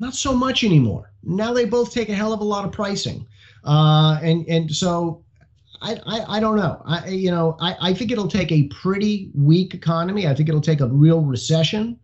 Not 0.01 0.15
so 0.15 0.35
much 0.35 0.65
anymore. 0.65 1.13
Now 1.23 1.53
they 1.53 1.65
both 1.65 1.93
take 1.93 2.09
a 2.09 2.15
hell 2.15 2.33
of 2.33 2.41
a 2.41 2.45
lot 2.45 2.65
of 2.65 2.73
pricing. 2.73 3.27
Uh, 3.63 4.19
and 4.23 4.47
and 4.49 4.75
so 4.75 5.25
I, 5.83 5.99
I, 6.07 6.37
I 6.37 6.41
don't 6.41 6.57
know. 6.57 6.83
I 6.85 7.09
you 7.09 7.31
know 7.31 7.57
I, 7.61 7.77
I 7.81 7.95
think 7.95 8.11
it'll 8.11 8.29
take 8.29 8.53
a 8.53 8.65
pretty 8.65 9.31
weak 9.35 9.75
economy. 9.75 10.27
I 10.27 10.35
think 10.35 10.49
it'll 10.49 10.61
take 10.61 10.81
a 10.81 10.89
real 10.89 11.23
recession 11.23 11.99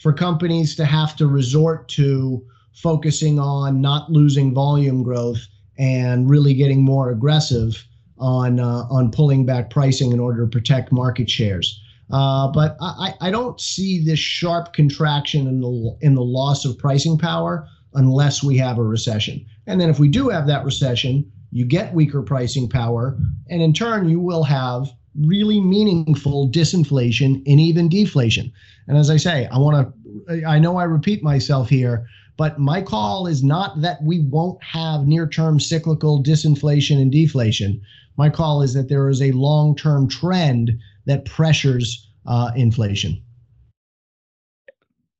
for 0.00 0.12
companies 0.12 0.74
to 0.76 0.84
have 0.84 1.16
to 1.16 1.26
resort 1.26 1.88
to 1.90 2.44
focusing 2.72 3.38
on 3.38 3.80
not 3.80 4.10
losing 4.10 4.54
volume 4.54 5.02
growth 5.02 5.46
and 5.78 6.28
really 6.28 6.54
getting 6.54 6.82
more 6.82 7.10
aggressive 7.10 7.86
on 8.18 8.60
uh, 8.60 8.86
on 8.90 9.10
pulling 9.10 9.46
back 9.46 9.70
pricing 9.70 10.12
in 10.12 10.20
order 10.20 10.44
to 10.44 10.50
protect 10.50 10.92
market 10.92 11.28
shares. 11.28 11.80
Uh, 12.10 12.48
but 12.48 12.76
I, 12.80 13.14
I 13.20 13.30
don't 13.30 13.60
see 13.60 14.04
this 14.04 14.18
sharp 14.18 14.72
contraction 14.72 15.46
in 15.46 15.60
the 15.60 15.96
in 16.00 16.14
the 16.14 16.24
loss 16.24 16.64
of 16.64 16.76
pricing 16.78 17.16
power 17.16 17.68
unless 17.94 18.42
we 18.42 18.56
have 18.58 18.78
a 18.78 18.82
recession. 18.82 19.44
And 19.66 19.80
then 19.80 19.90
if 19.90 19.98
we 19.98 20.08
do 20.08 20.28
have 20.28 20.46
that 20.46 20.64
recession, 20.64 21.30
you 21.50 21.64
get 21.64 21.94
weaker 21.94 22.22
pricing 22.22 22.68
power, 22.68 23.18
and 23.48 23.60
in 23.60 23.72
turn, 23.72 24.08
you 24.08 24.20
will 24.20 24.44
have 24.44 24.88
really 25.18 25.60
meaningful 25.60 26.48
disinflation 26.48 27.42
and 27.46 27.60
even 27.60 27.88
deflation. 27.88 28.52
And 28.86 28.96
as 28.96 29.10
I 29.10 29.16
say, 29.16 29.46
I 29.46 29.58
want 29.58 29.92
to, 30.28 30.46
I 30.46 30.58
know 30.58 30.76
I 30.76 30.84
repeat 30.84 31.22
myself 31.22 31.68
here, 31.68 32.06
but 32.36 32.58
my 32.58 32.80
call 32.80 33.26
is 33.26 33.42
not 33.42 33.80
that 33.82 34.02
we 34.02 34.20
won't 34.20 34.62
have 34.62 35.06
near 35.06 35.28
term 35.28 35.58
cyclical 35.60 36.22
disinflation 36.22 37.00
and 37.00 37.10
deflation. 37.10 37.80
My 38.16 38.30
call 38.30 38.62
is 38.62 38.74
that 38.74 38.88
there 38.88 39.08
is 39.08 39.20
a 39.20 39.32
long 39.32 39.74
term 39.74 40.08
trend 40.08 40.78
that 41.06 41.24
pressures 41.24 42.08
uh, 42.26 42.50
inflation. 42.54 43.22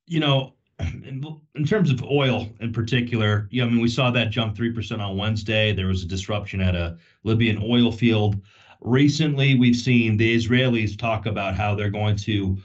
You 0.07 0.21
know, 0.21 0.55
in 0.81 1.65
terms 1.67 1.91
of 1.91 2.03
oil 2.05 2.49
in 2.61 2.73
particular, 2.73 3.49
yeah, 3.51 3.65
I 3.65 3.69
mean, 3.69 3.81
we 3.81 3.89
saw 3.89 4.11
that 4.11 4.31
jump 4.31 4.57
3% 4.57 4.99
on 5.01 5.17
Wednesday. 5.17 5.73
There 5.73 5.87
was 5.87 6.03
a 6.03 6.07
disruption 6.07 6.61
at 6.61 6.75
a 6.75 6.97
Libyan 7.25 7.63
oil 7.63 7.93
field. 7.93 8.41
Recently, 8.81 9.59
we've 9.59 9.77
seen 9.77 10.17
the 10.17 10.35
Israelis 10.35 10.99
talk 10.99 11.27
about 11.27 11.55
how 11.55 11.75
they're 11.75 11.91
going 11.91 12.17
to 12.17 12.57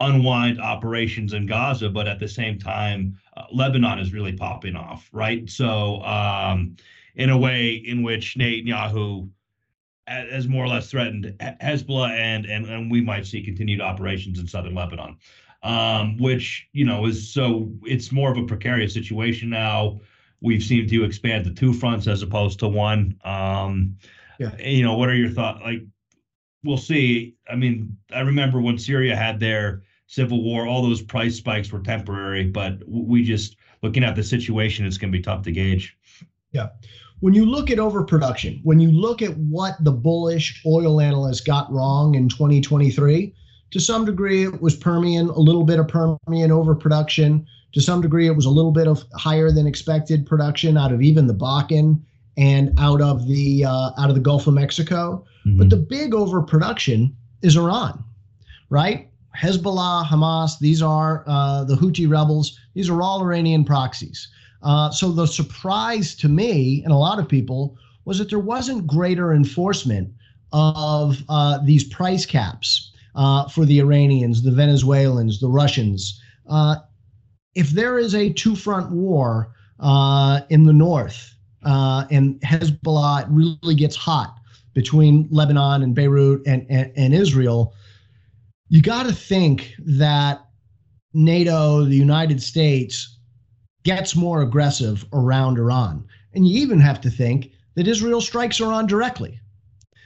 unwind 0.00 0.60
operations 0.60 1.32
in 1.32 1.46
Gaza, 1.46 1.88
but 1.88 2.08
at 2.08 2.18
the 2.18 2.28
same 2.28 2.58
time, 2.58 3.18
uh, 3.36 3.44
Lebanon 3.52 3.98
is 3.98 4.12
really 4.12 4.32
popping 4.32 4.76
off, 4.76 5.08
right? 5.12 5.48
So, 5.48 6.02
um, 6.02 6.76
in 7.14 7.30
a 7.30 7.38
way 7.38 7.74
in 7.74 8.02
which 8.02 8.36
Netanyahu 8.36 9.28
has 10.06 10.48
more 10.48 10.64
or 10.64 10.68
less 10.68 10.90
threatened 10.90 11.34
Hezbollah, 11.40 12.10
and 12.10 12.46
and 12.46 12.66
and 12.66 12.90
we 12.90 13.00
might 13.00 13.26
see 13.26 13.42
continued 13.42 13.80
operations 13.80 14.38
in 14.38 14.46
southern 14.46 14.74
Lebanon, 14.74 15.16
um, 15.62 16.16
which 16.18 16.68
you 16.72 16.84
know 16.84 17.06
is 17.06 17.32
so 17.32 17.72
it's 17.84 18.12
more 18.12 18.30
of 18.30 18.38
a 18.38 18.44
precarious 18.44 18.92
situation 18.92 19.50
now. 19.50 20.00
We've 20.40 20.62
seemed 20.62 20.88
to 20.90 21.04
expand 21.04 21.44
to 21.44 21.52
two 21.52 21.72
fronts 21.72 22.08
as 22.08 22.22
opposed 22.22 22.58
to 22.60 22.68
one. 22.68 23.16
Um, 23.24 23.96
yeah. 24.40 24.56
You 24.58 24.82
know, 24.82 24.96
what 24.96 25.08
are 25.08 25.14
your 25.14 25.30
thoughts? 25.30 25.60
Like, 25.62 25.82
we'll 26.64 26.78
see. 26.78 27.36
I 27.48 27.54
mean, 27.54 27.96
I 28.12 28.20
remember 28.20 28.60
when 28.60 28.76
Syria 28.76 29.14
had 29.14 29.38
their 29.38 29.82
civil 30.08 30.42
war, 30.42 30.66
all 30.66 30.82
those 30.82 31.00
price 31.00 31.36
spikes 31.36 31.70
were 31.70 31.80
temporary, 31.80 32.44
but 32.44 32.82
we 32.88 33.22
just 33.22 33.56
looking 33.82 34.04
at 34.04 34.16
the 34.16 34.22
situation, 34.22 34.84
it's 34.84 34.98
going 34.98 35.12
to 35.12 35.16
be 35.16 35.22
tough 35.22 35.42
to 35.42 35.52
gauge. 35.52 35.96
Yeah. 36.52 36.68
When 37.20 37.34
you 37.34 37.46
look 37.46 37.70
at 37.70 37.78
overproduction, 37.78 38.60
when 38.64 38.80
you 38.80 38.90
look 38.90 39.22
at 39.22 39.36
what 39.36 39.76
the 39.84 39.92
bullish 39.92 40.60
oil 40.66 41.00
analysts 41.00 41.40
got 41.40 41.72
wrong 41.72 42.16
in 42.16 42.28
2023, 42.28 43.32
to 43.72 43.80
some 43.80 44.04
degree 44.04 44.44
it 44.44 44.60
was 44.60 44.76
Permian, 44.76 45.28
a 45.28 45.38
little 45.38 45.64
bit 45.64 45.78
of 45.78 45.88
Permian 45.88 46.52
overproduction. 46.52 47.46
To 47.72 47.80
some 47.80 48.02
degree, 48.02 48.26
it 48.26 48.36
was 48.36 48.44
a 48.44 48.50
little 48.50 48.70
bit 48.70 48.86
of 48.86 49.02
higher 49.14 49.50
than 49.50 49.66
expected 49.66 50.26
production 50.26 50.76
out 50.76 50.92
of 50.92 51.00
even 51.00 51.26
the 51.26 51.34
Bakken 51.34 52.00
and 52.36 52.78
out 52.78 53.00
of 53.00 53.26
the 53.26 53.64
uh, 53.64 53.90
out 53.98 54.10
of 54.10 54.14
the 54.14 54.20
Gulf 54.20 54.46
of 54.46 54.54
Mexico. 54.54 55.24
Mm-hmm. 55.46 55.58
But 55.58 55.70
the 55.70 55.78
big 55.78 56.14
overproduction 56.14 57.16
is 57.40 57.56
Iran, 57.56 58.04
right? 58.68 59.08
Hezbollah, 59.36 60.04
Hamas, 60.04 60.58
these 60.58 60.82
are 60.82 61.24
uh, 61.26 61.64
the 61.64 61.74
Houthi 61.74 62.08
rebels. 62.08 62.58
These 62.74 62.90
are 62.90 63.00
all 63.00 63.22
Iranian 63.22 63.64
proxies. 63.64 64.28
Uh, 64.62 64.90
so 64.90 65.10
the 65.10 65.26
surprise 65.26 66.14
to 66.16 66.28
me 66.28 66.82
and 66.84 66.92
a 66.92 66.96
lot 66.96 67.18
of 67.18 67.26
people 67.26 67.76
was 68.04 68.18
that 68.18 68.28
there 68.28 68.38
wasn't 68.38 68.86
greater 68.86 69.32
enforcement 69.32 70.12
of 70.52 71.22
uh, 71.30 71.58
these 71.64 71.84
price 71.84 72.26
caps 72.26 72.91
uh, 73.14 73.48
for 73.48 73.64
the 73.64 73.78
Iranians, 73.78 74.42
the 74.42 74.50
Venezuelans, 74.50 75.40
the 75.40 75.48
Russians. 75.48 76.20
Uh, 76.48 76.76
if 77.54 77.70
there 77.70 77.98
is 77.98 78.14
a 78.14 78.32
two 78.32 78.56
front 78.56 78.90
war 78.90 79.54
in 80.48 80.64
the 80.64 80.72
north, 80.72 81.34
uh, 81.64 82.04
and 82.10 82.40
Hezbollah 82.40 83.26
really 83.30 83.74
gets 83.74 83.96
hot 83.96 84.36
between 84.74 85.28
Lebanon 85.30 85.82
and 85.82 85.94
Beirut 85.94 86.42
and, 86.46 86.66
and, 86.70 86.92
and 86.96 87.14
Israel, 87.14 87.74
you 88.68 88.80
got 88.80 89.06
to 89.06 89.12
think 89.12 89.74
that 89.78 90.46
NATO, 91.12 91.84
the 91.84 91.96
United 91.96 92.42
States, 92.42 93.18
gets 93.84 94.16
more 94.16 94.42
aggressive 94.42 95.04
around 95.12 95.58
Iran. 95.58 96.06
And 96.34 96.48
you 96.48 96.60
even 96.62 96.80
have 96.80 97.00
to 97.02 97.10
think 97.10 97.52
that 97.74 97.86
Israel 97.86 98.20
strikes 98.20 98.60
Iran 98.60 98.86
directly. 98.86 99.38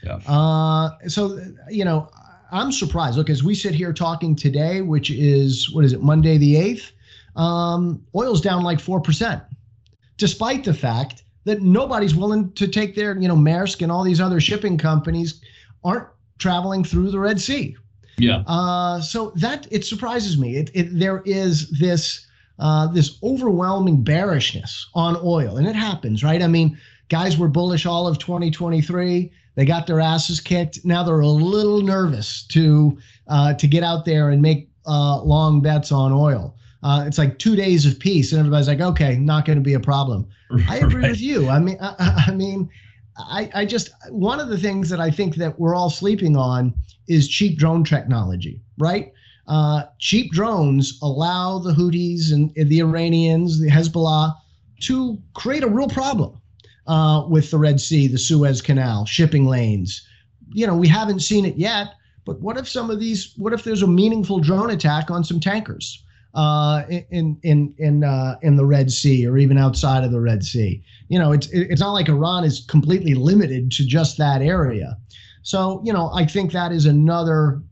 Yeah. 0.03 0.19
Uh, 0.27 0.97
so, 1.07 1.39
you 1.69 1.85
know, 1.85 2.09
I'm 2.51 2.71
surprised. 2.71 3.17
Look, 3.17 3.29
as 3.29 3.43
we 3.43 3.55
sit 3.55 3.75
here 3.75 3.93
talking 3.93 4.35
today, 4.35 4.81
which 4.81 5.09
is, 5.09 5.71
what 5.71 5.85
is 5.85 5.93
it, 5.93 6.01
Monday 6.01 6.37
the 6.37 6.55
8th, 6.55 6.91
um, 7.35 8.03
oil's 8.15 8.41
down 8.41 8.63
like 8.63 8.79
4%, 8.79 9.43
despite 10.17 10.63
the 10.63 10.73
fact 10.73 11.23
that 11.43 11.61
nobody's 11.61 12.15
willing 12.15 12.51
to 12.53 12.67
take 12.67 12.95
their, 12.95 13.17
you 13.17 13.27
know, 13.27 13.35
Maersk 13.35 13.81
and 13.81 13.91
all 13.91 14.03
these 14.03 14.19
other 14.19 14.39
shipping 14.39 14.77
companies 14.77 15.41
aren't 15.83 16.07
traveling 16.39 16.83
through 16.83 17.11
the 17.11 17.19
Red 17.19 17.39
Sea. 17.39 17.75
Yeah. 18.17 18.43
Uh, 18.47 18.99
so 18.99 19.31
that 19.35 19.67
it 19.71 19.85
surprises 19.85 20.37
me. 20.37 20.57
It, 20.57 20.71
it 20.73 20.99
there 20.99 21.21
is 21.25 21.69
this 21.69 22.25
uh, 22.59 22.87
this 22.87 23.19
overwhelming 23.21 24.03
bearishness 24.03 24.87
on 24.95 25.15
oil, 25.23 25.57
and 25.57 25.67
it 25.67 25.75
happens, 25.75 26.23
right? 26.23 26.41
I 26.41 26.47
mean, 26.47 26.79
guys 27.09 27.37
were 27.37 27.47
bullish 27.47 27.85
all 27.85 28.07
of 28.07 28.17
2023. 28.17 29.31
They 29.57 29.65
got 29.65 29.87
their 29.87 29.99
asses 29.99 30.39
kicked. 30.39 30.85
Now 30.85 31.03
they're 31.03 31.19
a 31.19 31.27
little 31.27 31.81
nervous 31.81 32.43
to 32.43 32.95
uh, 33.27 33.55
to 33.55 33.67
get 33.67 33.83
out 33.83 34.05
there 34.05 34.29
and 34.29 34.39
make 34.39 34.69
uh, 34.85 35.19
long 35.23 35.61
bets 35.61 35.91
on 35.91 36.13
oil. 36.13 36.55
Uh, 36.83 37.05
it's 37.07 37.17
like 37.17 37.39
two 37.39 37.55
days 37.55 37.83
of 37.83 37.97
peace, 37.99 38.31
and 38.31 38.39
everybody's 38.39 38.67
like, 38.67 38.81
okay, 38.81 39.17
not 39.17 39.45
going 39.45 39.57
to 39.57 39.63
be 39.63 39.73
a 39.73 39.79
problem. 39.79 40.27
I 40.69 40.77
agree 40.83 41.01
right. 41.01 41.09
with 41.09 41.19
you. 41.19 41.49
I 41.49 41.57
mean, 41.57 41.75
I, 41.81 42.25
I 42.27 42.31
mean, 42.33 42.69
I, 43.17 43.49
I 43.55 43.65
just 43.65 43.89
one 44.11 44.39
of 44.39 44.49
the 44.49 44.59
things 44.59 44.89
that 44.89 44.99
I 44.99 45.09
think 45.09 45.35
that 45.37 45.59
we're 45.59 45.73
all 45.73 45.89
sleeping 45.89 46.37
on 46.37 46.71
is 47.07 47.27
cheap 47.27 47.57
drone 47.57 47.83
technology, 47.83 48.61
right? 48.77 49.11
Uh, 49.47 49.85
cheap 49.97 50.31
drones 50.33 50.99
allow 51.01 51.57
the 51.57 51.71
Houthis 51.71 52.31
and 52.31 52.53
the 52.55 52.79
Iranians, 52.79 53.59
the 53.59 53.69
Hezbollah, 53.69 54.35
to 54.81 55.17
create 55.33 55.63
a 55.63 55.67
real 55.67 55.87
problem 55.87 56.36
uh, 56.87 57.25
with 57.27 57.51
the 57.51 57.57
Red 57.57 57.79
Sea, 57.79 58.07
the 58.07 58.17
Suez 58.17 58.61
Canal, 58.61 59.05
shipping 59.05 59.45
lanes. 59.45 60.07
You 60.49 60.67
know, 60.67 60.75
we 60.75 60.87
haven't 60.87 61.19
seen 61.19 61.45
it 61.45 61.57
yet, 61.57 61.87
but 62.25 62.39
what 62.39 62.57
if 62.57 62.67
some 62.67 62.89
of 62.89 62.99
these? 62.99 63.33
What 63.37 63.53
if 63.53 63.63
there's 63.63 63.83
a 63.83 63.87
meaningful 63.87 64.39
drone 64.39 64.71
attack 64.71 65.11
on 65.11 65.23
some 65.23 65.39
tankers? 65.39 66.03
uh, 66.37 66.83
in 67.09 67.39
in 67.41 67.73
in 67.79 68.03
uh, 68.03 68.35
in 68.43 68.55
the 68.55 68.65
Red 68.65 68.91
Sea 68.91 69.25
or 69.27 69.37
even 69.37 69.57
outside 69.57 70.03
of 70.03 70.11
the 70.11 70.21
Red 70.21 70.43
Sea. 70.43 70.83
You 71.09 71.17
know, 71.17 71.31
it's 71.31 71.47
it's 71.51 71.81
not 71.81 71.93
like 71.93 72.09
Iran 72.09 72.43
is 72.43 72.63
completely 72.69 73.15
limited 73.15 73.71
to 73.71 73.85
just 73.85 74.17
that 74.19 74.41
area. 74.41 74.97
So 75.41 75.81
you 75.83 75.91
know, 75.91 76.11
I 76.13 76.25
think 76.25 76.51
that 76.51 76.71
is 76.71 76.85
another 76.85 77.63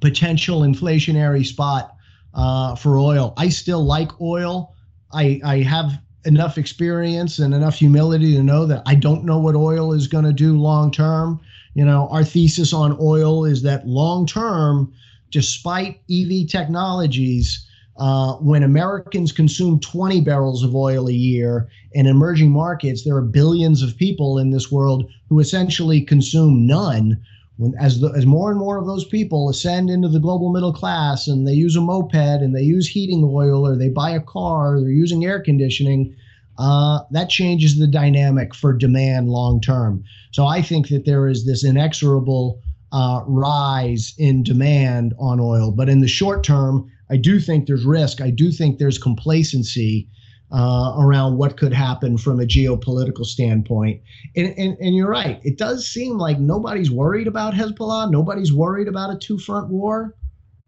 potential 0.00 0.62
inflationary 0.62 1.44
spot 1.44 1.94
uh, 2.34 2.74
for 2.76 2.98
oil. 2.98 3.34
I 3.36 3.50
still 3.50 3.84
like 3.84 4.20
oil. 4.22 4.74
I 5.12 5.40
I 5.44 5.58
have 5.58 6.00
enough 6.24 6.58
experience 6.58 7.38
and 7.38 7.54
enough 7.54 7.76
humility 7.76 8.34
to 8.34 8.42
know 8.42 8.66
that 8.66 8.82
I 8.86 8.94
don't 8.94 9.24
know 9.24 9.38
what 9.38 9.54
oil 9.54 9.92
is 9.92 10.06
going 10.06 10.24
to 10.24 10.32
do 10.32 10.58
long 10.58 10.90
term. 10.90 11.40
You 11.74 11.84
know, 11.84 12.08
our 12.10 12.24
thesis 12.24 12.72
on 12.72 12.96
oil 13.00 13.44
is 13.44 13.62
that 13.62 13.86
long 13.86 14.26
term, 14.26 14.92
despite 15.30 16.00
EV 16.10 16.48
technologies, 16.48 17.66
uh, 17.96 18.34
when 18.34 18.62
Americans 18.62 19.32
consume 19.32 19.78
20 19.80 20.20
barrels 20.22 20.62
of 20.62 20.74
oil 20.74 21.08
a 21.08 21.12
year, 21.12 21.68
in 21.92 22.06
emerging 22.06 22.50
markets, 22.50 23.04
there 23.04 23.16
are 23.16 23.22
billions 23.22 23.82
of 23.82 23.96
people 23.96 24.38
in 24.38 24.50
this 24.50 24.72
world 24.72 25.10
who 25.28 25.40
essentially 25.40 26.00
consume 26.00 26.66
none. 26.66 27.20
When, 27.56 27.74
as, 27.78 28.00
the, 28.00 28.08
as 28.16 28.26
more 28.26 28.50
and 28.50 28.58
more 28.58 28.78
of 28.78 28.86
those 28.86 29.04
people 29.04 29.48
ascend 29.48 29.90
into 29.90 30.08
the 30.08 30.18
global 30.18 30.50
middle 30.52 30.72
class 30.72 31.28
and 31.28 31.46
they 31.46 31.52
use 31.52 31.76
a 31.76 31.80
moped 31.80 32.14
and 32.14 32.56
they 32.56 32.62
use 32.62 32.88
heating 32.88 33.22
oil 33.24 33.66
or 33.66 33.76
they 33.76 33.88
buy 33.88 34.10
a 34.10 34.20
car, 34.20 34.76
or 34.76 34.80
they're 34.80 34.90
using 34.90 35.24
air 35.24 35.40
conditioning, 35.40 36.14
uh, 36.58 37.00
that 37.10 37.28
changes 37.28 37.78
the 37.78 37.86
dynamic 37.86 38.54
for 38.54 38.72
demand 38.72 39.28
long 39.28 39.60
term. 39.60 40.02
So 40.32 40.46
I 40.46 40.62
think 40.62 40.88
that 40.88 41.04
there 41.04 41.28
is 41.28 41.46
this 41.46 41.64
inexorable 41.64 42.60
uh, 42.92 43.22
rise 43.26 44.14
in 44.18 44.42
demand 44.42 45.14
on 45.18 45.40
oil. 45.40 45.70
But 45.70 45.88
in 45.88 46.00
the 46.00 46.08
short 46.08 46.44
term, 46.44 46.90
I 47.10 47.16
do 47.16 47.40
think 47.40 47.66
there's 47.66 47.84
risk. 47.84 48.20
I 48.20 48.30
do 48.30 48.50
think 48.50 48.78
there's 48.78 48.98
complacency 48.98 50.08
uh, 50.52 50.94
around 50.98 51.36
what 51.36 51.56
could 51.56 51.72
happen 51.72 52.18
from 52.18 52.40
a 52.40 52.44
geopolitical 52.44 53.24
standpoint. 53.24 54.00
And, 54.36 54.54
and, 54.58 54.76
and 54.78 54.94
you're 54.94 55.08
right. 55.08 55.40
It 55.44 55.58
does 55.58 55.86
seem 55.86 56.18
like 56.18 56.38
nobody's 56.38 56.90
worried 56.90 57.26
about 57.26 57.54
Hezbollah. 57.54 58.10
Nobody's 58.10 58.52
worried 58.52 58.88
about 58.88 59.14
a 59.14 59.18
two 59.18 59.38
front 59.38 59.68
war. 59.68 60.14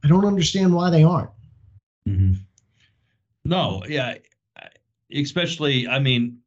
I 0.02 0.08
don't 0.08 0.24
understand 0.24 0.74
why 0.74 0.90
they 0.90 1.04
aren't. 1.04 1.30
Mm-hmm. 2.08 2.34
No, 3.44 3.82
yeah. 3.88 4.14
Especially, 5.14 5.86
I 5.86 5.98
mean, 5.98 6.38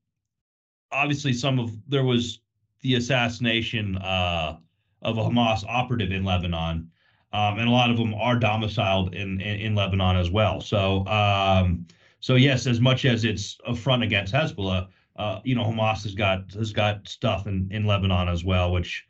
obviously, 0.92 1.34
some 1.34 1.60
of 1.60 1.72
there 1.88 2.04
was 2.04 2.40
the 2.82 2.96
assassination 2.96 3.98
uh, 3.98 4.58
of 5.02 5.18
a 5.18 5.22
Hamas 5.22 5.64
operative 5.68 6.12
in 6.12 6.24
Lebanon 6.24 6.90
um, 7.34 7.60
and 7.60 7.68
a 7.68 7.72
lot 7.72 7.90
of 7.90 7.98
them 7.98 8.14
are 8.16 8.38
domiciled 8.38 9.14
in 9.14 9.42
in, 9.42 9.60
in 9.60 9.76
Lebanon 9.76 10.16
as 10.16 10.32
well. 10.32 10.62
So 10.62 11.06
um, 11.08 11.86
so 12.28 12.36
yes, 12.36 12.68
as 12.68 12.82
much 12.82 13.06
as 13.06 13.24
it's 13.24 13.58
a 13.66 13.74
front 13.74 14.04
against 14.04 14.34
Hezbollah, 14.34 14.90
uh, 15.16 15.40
you 15.46 15.56
know, 15.56 15.64
Hamas 15.64 16.04
has 16.04 16.14
got 16.14 16.52
has 16.56 16.74
got 16.74 17.08
stuff 17.08 17.48
in 17.48 17.70
in 17.72 17.86
Lebanon 17.86 18.28
as 18.28 18.44
well, 18.44 18.74
which 18.74 19.06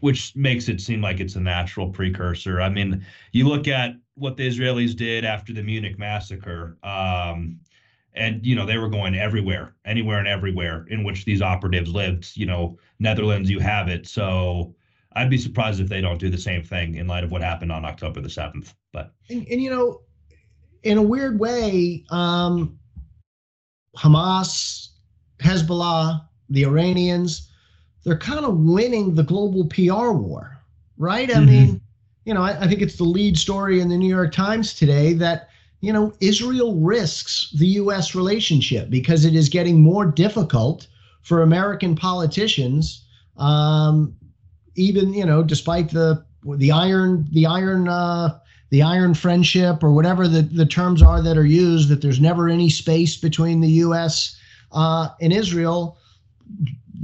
which 0.00 0.34
makes 0.34 0.68
it 0.68 0.80
seem 0.80 1.00
like 1.00 1.20
it's 1.20 1.36
a 1.36 1.40
natural 1.40 1.90
precursor. 1.90 2.60
I 2.60 2.70
mean, 2.70 3.06
you 3.30 3.46
look 3.46 3.68
at 3.68 3.92
what 4.16 4.36
the 4.36 4.48
Israelis 4.48 4.96
did 4.96 5.24
after 5.24 5.52
the 5.52 5.62
Munich 5.62 5.96
massacre. 5.96 6.76
Um, 6.82 7.60
and 8.14 8.44
you 8.44 8.56
know 8.56 8.66
they 8.66 8.78
were 8.78 8.88
going 8.88 9.14
everywhere 9.14 9.74
anywhere 9.84 10.18
and 10.18 10.28
everywhere 10.28 10.86
in 10.88 11.02
which 11.02 11.24
these 11.24 11.42
operatives 11.42 11.90
lived 11.90 12.30
you 12.36 12.46
know 12.46 12.78
netherlands 13.00 13.50
you 13.50 13.58
have 13.58 13.88
it 13.88 14.06
so 14.06 14.72
I'd 15.16 15.30
be 15.30 15.38
surprised 15.38 15.80
if 15.80 15.88
they 15.88 16.00
don't 16.00 16.18
do 16.18 16.30
the 16.30 16.38
same 16.38 16.62
thing 16.62 16.94
in 16.94 17.08
light 17.08 17.24
of 17.24 17.32
what 17.32 17.42
happened 17.42 17.72
on 17.72 17.84
October 17.84 18.20
the 18.20 18.28
7th. 18.28 18.74
But 18.92 19.14
and, 19.30 19.46
and 19.48 19.62
you 19.62 19.70
know, 19.70 20.00
in 20.84 20.98
a 20.98 21.02
weird 21.02 21.40
way, 21.40 22.04
um, 22.10 22.78
Hamas, 23.96 24.88
Hezbollah, 25.38 26.26
the 26.50 26.64
Iranians, 26.64 27.50
they're 28.04 28.18
kind 28.18 28.44
of 28.44 28.58
winning 28.58 29.14
the 29.14 29.22
global 29.22 29.66
PR 29.66 30.12
war, 30.12 30.56
right? 30.98 31.30
I 31.30 31.34
mm-hmm. 31.34 31.46
mean, 31.46 31.80
you 32.24 32.34
know, 32.34 32.42
I, 32.42 32.60
I, 32.60 32.68
think 32.68 32.82
it's 32.82 32.96
the 32.96 33.04
lead 33.04 33.38
story 33.38 33.80
in 33.80 33.88
the 33.88 33.96
New 33.96 34.08
York 34.08 34.32
Times 34.32 34.74
today 34.74 35.14
that, 35.14 35.48
you 35.80 35.92
know, 35.92 36.12
Israel 36.20 36.76
risks 36.76 37.50
the 37.58 37.66
U.S. 37.66 38.14
relationship 38.14 38.90
because 38.90 39.24
it 39.24 39.34
is 39.34 39.48
getting 39.48 39.80
more 39.80 40.06
difficult 40.06 40.86
for 41.22 41.42
American 41.42 41.96
politicians, 41.96 43.04
um, 43.38 44.14
even, 44.76 45.14
you 45.14 45.24
know, 45.24 45.42
despite 45.42 45.90
the 45.90 46.24
the 46.58 46.70
iron 46.70 47.26
the 47.32 47.46
iron 47.46 47.88
uh, 47.88 48.38
the 48.74 48.82
iron 48.82 49.14
friendship 49.14 49.84
or 49.84 49.92
whatever 49.92 50.26
the, 50.26 50.42
the 50.42 50.66
terms 50.66 51.00
are 51.00 51.22
that 51.22 51.38
are 51.38 51.46
used, 51.46 51.88
that 51.88 52.02
there's 52.02 52.18
never 52.18 52.48
any 52.48 52.68
space 52.68 53.16
between 53.16 53.60
the 53.60 53.68
U.S. 53.68 54.36
Uh, 54.72 55.10
and 55.20 55.32
Israel 55.32 55.96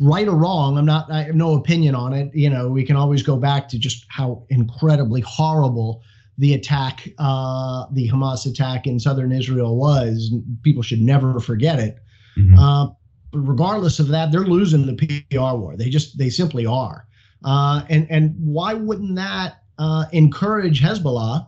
right 0.01 0.27
or 0.27 0.35
wrong, 0.35 0.77
I'm 0.77 0.85
not, 0.85 1.09
I 1.13 1.23
have 1.23 1.37
no 1.37 1.55
opinion 1.55 1.95
on 1.95 2.13
it. 2.13 2.35
You 2.35 2.51
know, 2.51 2.69
we 2.69 2.83
can 2.85 2.97
always 2.97 3.23
go 3.23 3.37
back 3.37 3.69
to 3.69 3.79
just 3.79 4.05
how 4.09 4.43
incredibly 4.49 5.21
horrible 5.21 6.03
the 6.39 6.55
attack, 6.55 7.09
uh, 7.19 7.87
the 7.93 8.09
Hamas 8.09 8.51
attack 8.51 8.89
in 8.89 8.99
southern 8.99 9.31
Israel 9.31 9.77
was. 9.77 10.35
People 10.63 10.83
should 10.83 11.01
never 11.01 11.39
forget 11.39 11.79
it. 11.79 11.99
Mm-hmm. 12.37 12.59
Uh, 12.59 12.87
but 13.31 13.39
regardless 13.39 14.01
of 14.01 14.09
that, 14.09 14.33
they're 14.33 14.41
losing 14.41 14.87
the 14.87 15.23
PR 15.31 15.39
war. 15.39 15.77
They 15.77 15.89
just, 15.89 16.19
they 16.19 16.31
simply 16.31 16.67
are. 16.67 17.07
Uh, 17.45 17.83
and 17.89 18.11
and 18.11 18.35
why 18.39 18.75
wouldn't 18.75 19.15
that 19.15 19.63
uh, 19.79 20.07
encourage 20.13 20.83
Hezbollah 20.83 21.47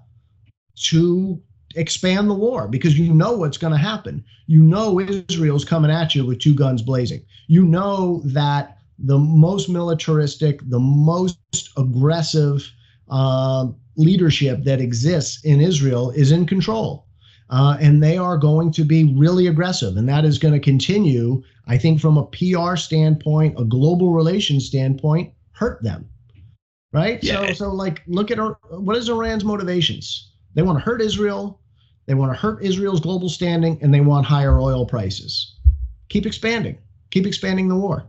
to 0.77 1.41
expand 1.75 2.29
the 2.29 2.35
war 2.35 2.69
because 2.69 2.99
you 2.99 3.13
know 3.13 3.33
what's 3.33 3.59
going 3.59 3.73
to 3.73 3.79
happen. 3.79 4.25
You 4.47 4.63
know 4.63 5.01
Israel's 5.01 5.65
coming 5.65 5.91
at 5.91 6.15
you 6.15 6.27
with 6.27 6.39
two 6.39 6.55
guns 6.55 6.83
blazing. 6.83 7.25
You 7.47 7.65
know 7.65 8.21
that 8.25 8.79
the 8.99 9.19
most 9.19 9.69
militaristic, 9.69 10.61
the 10.69 10.79
most 10.79 11.39
aggressive 11.77 12.71
uh, 13.11 13.69
leadership 13.97 14.65
that 14.65 14.81
exists 14.81 15.45
in 15.45 15.61
Israel 15.61 16.11
is 16.11 16.33
in 16.33 16.47
control. 16.47 17.07
Uh, 17.51 17.77
and 17.81 18.03
they 18.03 18.17
are 18.17 18.39
going 18.39 18.73
to 18.73 18.83
be 18.83 19.13
really 19.15 19.47
aggressive. 19.49 19.97
And 19.99 20.09
that 20.09 20.25
is 20.25 20.39
going 20.39 20.55
to 20.55 20.61
continue, 20.61 21.43
I 21.67 21.77
think, 21.77 22.01
from 22.01 22.17
a 22.17 22.25
PR 22.27 22.77
standpoint, 22.77 23.61
a 23.61 23.65
global 23.65 24.15
relations 24.15 24.65
standpoint, 24.65 25.35
hurt 25.53 25.83
them. 25.83 26.09
Right? 26.93 27.23
Yeah. 27.23 27.47
So, 27.49 27.53
so 27.53 27.69
like, 27.71 28.03
look 28.07 28.31
at 28.31 28.39
our, 28.39 28.59
what 28.71 28.97
is 28.97 29.09
Iran's 29.09 29.45
motivations? 29.45 30.32
They 30.55 30.63
want 30.63 30.79
to 30.79 30.85
hurt 30.85 31.01
Israel 31.01 31.63
they 32.07 32.15
want 32.15 32.33
to 32.33 32.39
hurt 32.39 32.63
Israel's 32.63 33.01
global 33.01 33.29
standing 33.29 33.79
and 33.83 33.93
they 33.93 34.01
want 34.01 34.27
higher 34.27 34.59
oil 34.59 34.85
prices. 34.87 35.57
Keep 36.09 36.27
expanding. 36.27 36.79
Keep 37.11 37.27
expanding 37.27 37.69
the 37.69 37.77
war. 37.77 38.07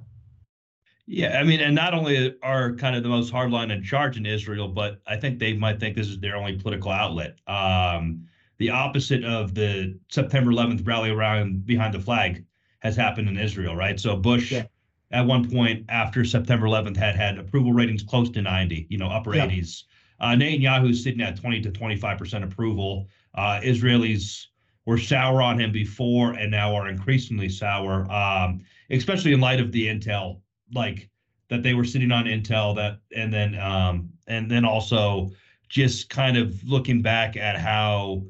Yeah, 1.05 1.37
I 1.39 1.43
mean, 1.43 1.59
and 1.59 1.75
not 1.75 1.93
only 1.93 2.35
are 2.41 2.73
kind 2.75 2.95
of 2.95 3.03
the 3.03 3.09
most 3.09 3.31
hardline 3.31 3.71
in 3.71 3.83
charge 3.83 4.15
in 4.15 4.25
Israel, 4.25 4.69
but 4.69 5.01
I 5.05 5.17
think 5.17 5.37
they 5.37 5.53
might 5.53 5.79
think 5.79 5.95
this 5.95 6.07
is 6.07 6.19
their 6.19 6.37
only 6.37 6.57
political 6.57 6.91
outlet. 6.91 7.37
Um, 7.45 8.25
the 8.57 8.69
opposite 8.69 9.25
of 9.25 9.53
the 9.53 9.99
September 10.09 10.51
11th 10.51 10.87
rally 10.87 11.09
around 11.09 11.65
behind 11.65 11.93
the 11.93 11.99
flag 11.99 12.45
has 12.79 12.95
happened 12.95 13.27
in 13.27 13.37
Israel, 13.37 13.75
right? 13.75 13.99
So 13.99 14.15
Bush, 14.15 14.51
yeah. 14.53 14.65
at 15.11 15.25
one 15.25 15.49
point 15.49 15.85
after 15.89 16.23
September 16.23 16.67
11th, 16.67 16.95
had 16.95 17.15
had 17.17 17.37
approval 17.37 17.73
ratings 17.73 18.01
close 18.01 18.29
to 18.31 18.41
90, 18.41 18.87
you 18.89 18.97
know, 18.97 19.07
upper 19.07 19.35
yeah. 19.35 19.47
80s. 19.47 19.83
Uh, 20.23 20.27
Netanyahu's 20.35 21.03
sitting 21.03 21.19
at 21.19 21.35
20 21.35 21.59
to 21.59 21.71
25 21.71 22.17
percent 22.17 22.43
approval. 22.45 23.09
Uh, 23.35 23.59
Israelis 23.61 24.45
were 24.85 24.97
sour 24.97 25.41
on 25.41 25.59
him 25.59 25.73
before 25.73 26.31
and 26.31 26.49
now 26.49 26.73
are 26.73 26.87
increasingly 26.87 27.49
sour, 27.49 28.09
um, 28.09 28.61
especially 28.89 29.33
in 29.33 29.41
light 29.41 29.59
of 29.59 29.73
the 29.73 29.85
intel, 29.85 30.39
like 30.73 31.09
that 31.49 31.61
they 31.61 31.73
were 31.73 31.83
sitting 31.83 32.09
on 32.13 32.23
intel 32.23 32.73
that, 32.73 32.99
and 33.13 33.33
then 33.33 33.59
um, 33.59 34.09
and 34.27 34.49
then 34.49 34.63
also 34.63 35.29
just 35.67 36.09
kind 36.09 36.37
of 36.37 36.63
looking 36.63 37.01
back 37.01 37.35
at 37.35 37.57
how, 37.57 38.23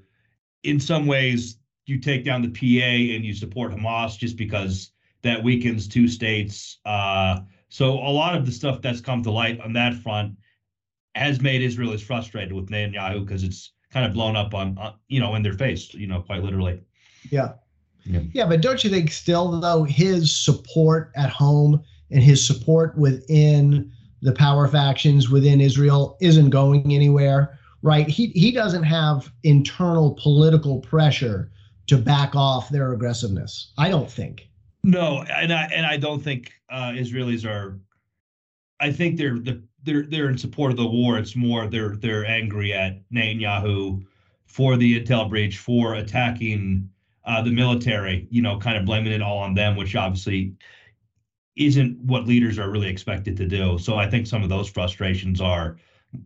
in 0.64 0.80
some 0.80 1.06
ways, 1.06 1.60
you 1.86 2.00
take 2.00 2.26
down 2.26 2.42
the 2.42 2.50
PA 2.50 3.16
and 3.16 3.24
you 3.24 3.36
support 3.36 3.72
Hamas 3.72 4.18
just 4.18 4.36
because 4.36 4.94
that 5.22 5.44
weakens 5.44 5.88
two 5.88 6.08
states. 6.08 6.80
Uh, 6.86 7.42
so 7.70 7.94
a 7.94 8.10
lot 8.10 8.36
of 8.36 8.48
the 8.48 8.52
stuff 8.52 8.82
that's 8.82 9.00
come 9.00 9.22
to 9.22 9.30
light 9.30 9.62
on 9.62 9.74
that 9.74 9.94
front 9.94 10.36
has 11.16 11.42
made 11.42 11.62
Israelis 11.62 12.02
frustrated 12.02 12.54
with 12.54 12.70
Netanyahu 12.70 13.26
because 13.26 13.44
it's 13.44 13.72
kind 13.92 14.06
of 14.06 14.14
blown 14.14 14.36
up 14.36 14.54
on, 14.54 14.78
uh, 14.80 14.94
you 15.08 15.20
know, 15.20 15.36
in 15.36 15.44
their 15.44 15.54
face, 15.54 15.94
you 15.94 16.08
know, 16.08 16.22
quite 16.22 16.44
literally. 16.44 16.82
Yeah. 17.30 17.54
yeah. 18.06 18.22
Yeah. 18.34 18.46
But 18.48 18.62
don't 18.62 18.84
you 18.84 18.90
think 18.90 19.12
still, 19.12 19.60
though, 19.60 19.84
his 19.84 20.36
support 20.36 21.12
at 21.16 21.30
home 21.30 21.84
and 22.10 22.24
his 22.24 22.46
support 22.46 22.98
within 22.98 23.92
the 24.22 24.32
power 24.32 24.68
factions 24.68 25.30
within 25.30 25.62
Israel 25.62 26.18
isn't 26.22 26.50
going 26.50 26.94
anywhere, 26.94 27.60
right? 27.82 28.08
He, 28.08 28.28
he 28.28 28.52
doesn't 28.52 28.84
have 28.84 29.32
internal 29.44 30.18
political 30.22 30.80
pressure 30.80 31.52
to 31.88 31.98
back 31.98 32.36
off 32.36 32.70
their 32.70 32.94
aggressiveness. 32.94 33.74
I 33.78 33.90
don't 33.90 34.10
think. 34.10 34.48
No, 34.84 35.24
and 35.24 35.54
I 35.54 35.64
and 35.74 35.86
I 35.86 35.98
don't 35.98 36.22
think 36.22 36.52
uh, 36.70 36.92
Israelis 36.92 37.46
are. 37.46 37.80
I 38.80 38.92
think 38.92 39.18
they're 39.18 39.40
the 39.40 39.64
they're 39.84 40.04
they're 40.04 40.30
in 40.30 40.38
support 40.38 40.72
of 40.72 40.78
the 40.78 40.86
war. 40.86 41.18
It's 41.18 41.36
more 41.36 41.68
they're 41.68 41.96
they're 41.96 42.26
angry 42.26 42.74
at 42.74 43.02
Netanyahu 43.12 44.06
for 44.46 44.78
the 44.78 45.00
intel 45.00 45.30
breach 45.30 45.58
for 45.58 45.96
attacking 45.96 46.90
uh, 47.26 47.42
the 47.42 47.52
military. 47.52 48.28
You 48.32 48.42
know, 48.42 48.58
kind 48.58 48.78
of 48.78 48.86
blaming 48.86 49.12
it 49.12 49.22
all 49.22 49.38
on 49.38 49.54
them, 49.54 49.76
which 49.76 49.96
obviously 49.96 50.56
isn't 51.56 52.00
what 52.00 52.28
leaders 52.28 52.58
are 52.58 52.70
really 52.72 52.90
expected 52.90 53.38
to 53.38 53.48
do. 53.48 53.78
So 53.78 53.96
I 53.96 54.10
think 54.10 54.26
some 54.26 54.42
of 54.42 54.50
those 54.50 54.70
frustrations 54.70 55.40
are 55.40 55.78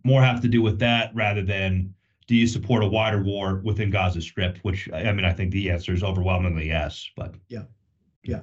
more 0.03 0.21
have 0.21 0.41
to 0.41 0.47
do 0.47 0.61
with 0.61 0.79
that 0.79 1.13
rather 1.13 1.41
than 1.41 1.93
do 2.27 2.35
you 2.35 2.47
support 2.47 2.83
a 2.83 2.87
wider 2.87 3.23
war 3.23 3.61
within 3.63 3.89
Gaza 3.89 4.21
Strip? 4.21 4.57
Which 4.59 4.89
I 4.93 5.11
mean, 5.11 5.25
I 5.25 5.33
think 5.33 5.51
the 5.51 5.69
answer 5.71 5.93
is 5.93 6.03
overwhelmingly 6.03 6.67
yes. 6.67 7.09
But 7.15 7.35
yeah, 7.47 7.63
yeah. 8.23 8.41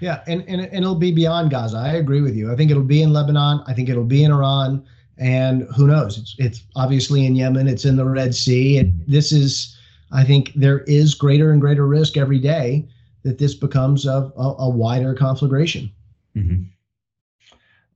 Yeah, 0.00 0.22
and, 0.26 0.42
and 0.48 0.62
and 0.62 0.82
it'll 0.82 0.94
be 0.94 1.12
beyond 1.12 1.50
Gaza. 1.50 1.76
I 1.76 1.94
agree 1.94 2.22
with 2.22 2.34
you. 2.34 2.50
I 2.50 2.56
think 2.56 2.70
it'll 2.70 2.82
be 2.82 3.02
in 3.02 3.12
Lebanon. 3.12 3.62
I 3.66 3.74
think 3.74 3.88
it'll 3.88 4.04
be 4.04 4.24
in 4.24 4.32
Iran, 4.32 4.84
and 5.18 5.68
who 5.76 5.86
knows? 5.86 6.18
It's 6.18 6.34
it's 6.38 6.62
obviously 6.74 7.26
in 7.26 7.36
Yemen. 7.36 7.68
It's 7.68 7.84
in 7.84 7.96
the 7.96 8.04
Red 8.04 8.34
Sea. 8.34 8.78
And 8.78 8.98
this 9.06 9.30
is, 9.30 9.76
I 10.10 10.24
think, 10.24 10.52
there 10.54 10.80
is 10.80 11.14
greater 11.14 11.52
and 11.52 11.60
greater 11.60 11.86
risk 11.86 12.16
every 12.16 12.38
day 12.38 12.88
that 13.22 13.38
this 13.38 13.54
becomes 13.54 14.06
a 14.06 14.32
a, 14.36 14.54
a 14.58 14.70
wider 14.70 15.12
conflagration. 15.14 15.90
Mm-hmm. 16.34 16.62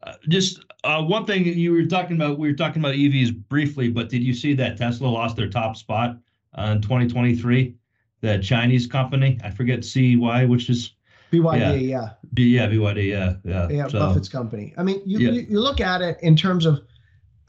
Uh, 0.02 0.12
just 0.28 0.60
uh, 0.84 1.02
one 1.02 1.24
thing 1.24 1.46
you 1.46 1.72
were 1.72 1.86
talking 1.86 2.16
about. 2.16 2.38
We 2.38 2.48
were 2.48 2.56
talking 2.56 2.82
about 2.82 2.94
EVs 2.94 3.48
briefly, 3.48 3.88
but 3.88 4.10
did 4.10 4.22
you 4.22 4.34
see 4.34 4.52
that 4.54 4.76
Tesla 4.76 5.08
lost 5.08 5.36
their 5.36 5.48
top 5.48 5.76
spot 5.76 6.18
uh, 6.58 6.72
in 6.76 6.82
2023? 6.82 7.74
The 8.20 8.38
Chinese 8.38 8.86
company, 8.86 9.38
I 9.42 9.50
forget 9.50 9.84
CY, 9.84 10.44
which 10.46 10.68
is 10.68 10.93
BYD, 11.34 11.88
yeah. 11.88 12.00
Yeah, 12.00 12.10
B, 12.32 12.44
yeah 12.44 12.66
BYD, 12.68 13.08
yeah. 13.08 13.34
Yeah, 13.44 13.68
yeah 13.68 13.88
so, 13.88 13.98
Buffett's 13.98 14.28
company. 14.28 14.74
I 14.76 14.82
mean, 14.82 15.02
you, 15.04 15.18
yeah. 15.18 15.30
you, 15.30 15.40
you, 15.50 15.60
look 15.60 15.80
at 15.80 16.00
it 16.02 16.18
in 16.22 16.36
terms 16.36 16.66
of, 16.66 16.80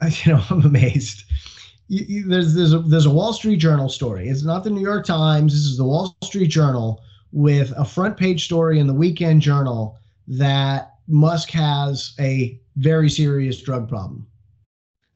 you 0.24 0.32
know, 0.32 0.42
I'm 0.50 0.64
amazed. 0.64 1.24
You, 1.88 2.04
you, 2.08 2.28
there's 2.28 2.54
there's 2.54 2.72
a, 2.72 2.80
there's 2.80 3.06
a 3.06 3.10
Wall 3.10 3.32
Street 3.32 3.58
Journal 3.58 3.88
story. 3.88 4.28
It's 4.28 4.42
not 4.42 4.64
the 4.64 4.70
New 4.70 4.80
York 4.80 5.06
Times. 5.06 5.52
This 5.52 5.62
is 5.62 5.76
the 5.76 5.84
Wall 5.84 6.16
Street 6.24 6.48
Journal 6.48 7.02
with 7.32 7.72
a 7.76 7.84
front 7.84 8.16
page 8.16 8.44
story 8.44 8.78
in 8.80 8.86
the 8.86 8.94
Weekend 8.94 9.42
Journal 9.42 9.98
that 10.26 10.94
Musk 11.06 11.50
has 11.50 12.14
a 12.18 12.60
very 12.76 13.08
serious 13.08 13.62
drug 13.62 13.88
problem. 13.88 14.26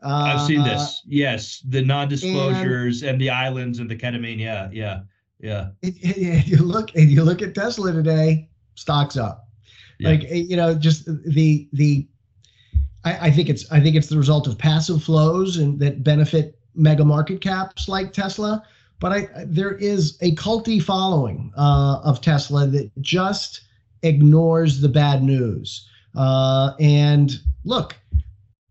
Uh, 0.03 0.35
I've 0.35 0.47
seen 0.47 0.63
this. 0.63 0.81
Uh, 0.81 0.93
yes, 1.07 1.63
the 1.69 1.83
non-disclosures 1.83 3.03
and, 3.03 3.13
and, 3.13 3.21
the 3.21 3.31
islands 3.31 3.81
and 3.81 3.91
the 3.91 3.97
ketamine. 3.97 4.39
Yeah, 4.39 4.69
yeah, 4.73 5.01
yeah. 5.41 5.71
It, 5.83 5.95
it, 6.01 6.47
you 6.47 6.59
look 6.59 6.95
and 6.95 7.11
you 7.11 7.23
look 7.23 7.43
at 7.43 7.55
Tesla 7.55 7.93
today 7.93 8.50
stocks 8.75 9.17
up. 9.17 9.49
Yeah. 9.99 10.11
Like 10.11 10.23
you 10.31 10.57
know, 10.57 10.75
just 10.75 11.07
the 11.07 11.69
the 11.73 12.07
I, 13.05 13.27
I, 13.29 13.31
think 13.31 13.49
it's 13.49 13.71
I 13.71 13.81
think 13.81 13.97
it's 13.97 14.09
the 14.09 14.17
result 14.17 14.47
of 14.47 14.59
passive 14.59 15.03
flows 15.03 15.57
and 15.57 15.79
that 15.81 16.03
benefit 16.03 16.59
mega 16.75 17.05
market 17.05 17.41
caps 17.41 17.89
like 17.89 18.13
Tesla. 18.13 18.63
But 18.99 19.13
I 19.13 19.29
there 19.47 19.73
is 19.73 20.19
a 20.21 20.35
culty 20.35 20.83
following 20.83 21.53
uh, 21.57 22.01
of 22.05 22.21
Tesla 22.21 22.67
that 22.69 22.91
just 23.01 23.63
ignores 24.03 24.81
the 24.81 24.89
bad 24.89 25.23
news. 25.23 25.89
Uh, 26.15 26.73
and 26.81 27.39
look, 27.65 27.97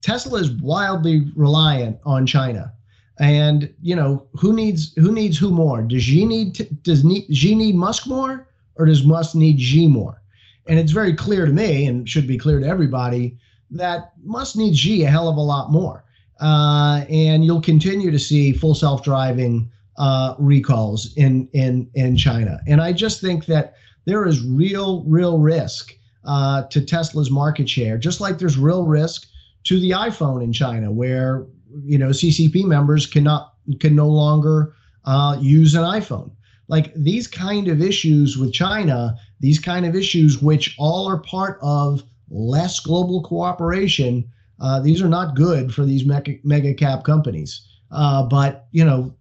Tesla 0.02 0.40
is 0.40 0.52
wildly 0.52 1.32
reliant 1.36 2.00
on 2.06 2.26
China. 2.26 2.74
And 3.20 3.74
you 3.82 3.96
know 3.96 4.28
who 4.34 4.54
needs 4.54 4.94
who 4.94 5.12
needs 5.12 5.38
who 5.38 5.52
more? 5.52 5.82
Does 5.82 6.04
Xi 6.04 6.26
need 6.26 6.84
does 6.84 7.02
Xi 7.32 7.56
need 7.56 7.76
Musk 7.76 8.08
more? 8.08 8.48
Or 8.80 8.86
does 8.86 9.06
Musk 9.06 9.36
need 9.36 9.62
Xi 9.62 9.86
more? 9.86 10.22
And 10.68 10.80
it's 10.80 10.92
very 10.92 11.14
clear 11.14 11.46
to 11.46 11.52
me, 11.52 11.86
and 11.86 12.10
should 12.10 12.26
be 12.26 12.38
clear 12.38 12.60
to 12.60 12.66
everybody, 12.66 13.38
that 13.70 14.14
Musk 14.24 14.56
needs 14.56 14.80
Xi 14.80 15.04
a 15.04 15.10
hell 15.10 15.28
of 15.28 15.36
a 15.38 15.42
lot 15.42 15.72
more. 15.72 16.04
Uh, 16.40 17.04
and 17.10 17.44
you'll 17.44 17.62
continue 17.62 18.10
to 18.10 18.20
see 18.20 18.54
full 18.54 18.74
self-driving 18.74 19.70
uh, 19.98 20.34
recalls 20.40 21.14
in 21.18 21.50
in 21.52 21.90
in 21.94 22.16
China, 22.16 22.62
and 22.66 22.82
I 22.82 22.94
just 22.94 23.20
think 23.20 23.46
that 23.48 23.74
there 24.06 24.26
is 24.26 24.42
real 24.46 25.04
real 25.04 25.38
risk 25.38 25.94
uh, 26.24 26.64
to 26.64 26.80
Tesla's 26.80 27.30
market 27.30 27.68
share, 27.68 27.98
just 27.98 28.22
like 28.22 28.38
there's 28.38 28.58
real 28.58 28.86
risk 28.86 29.28
to 29.66 29.78
the 29.82 29.92
iPhone 29.92 30.42
in 30.42 30.54
China, 30.54 30.90
where 30.90 31.46
you 31.84 31.98
know 31.98 32.10
CCP 32.10 32.64
members 32.64 33.06
cannot 33.06 33.56
can 33.82 33.94
no 33.94 34.08
longer 34.08 34.74
uh, 35.04 35.38
use 35.42 35.76
an 35.76 35.84
iPhone. 35.84 36.32
Like 36.70 36.94
these 36.94 37.28
kind 37.28 37.68
of 37.68 37.82
issues 37.82 38.38
with 38.38 38.54
China, 38.54 39.18
these 39.42 39.60
kind 39.60 39.86
of 39.86 39.96
issues 39.96 40.42
which 40.42 40.76
all 40.78 41.08
are 41.10 41.20
part 41.20 41.60
of 41.62 42.04
less 42.30 42.80
global 42.80 43.24
cooperation. 43.24 44.32
Uh, 44.62 44.80
these 44.80 45.02
are 45.02 45.10
not 45.10 45.36
good 45.36 45.74
for 45.74 45.84
these 45.84 46.06
mega, 46.06 46.36
mega 46.44 46.74
cap 46.74 47.04
companies. 47.04 47.68
Uh, 47.92 48.24
but 48.24 48.68
you 48.72 48.86
know, 48.86 49.14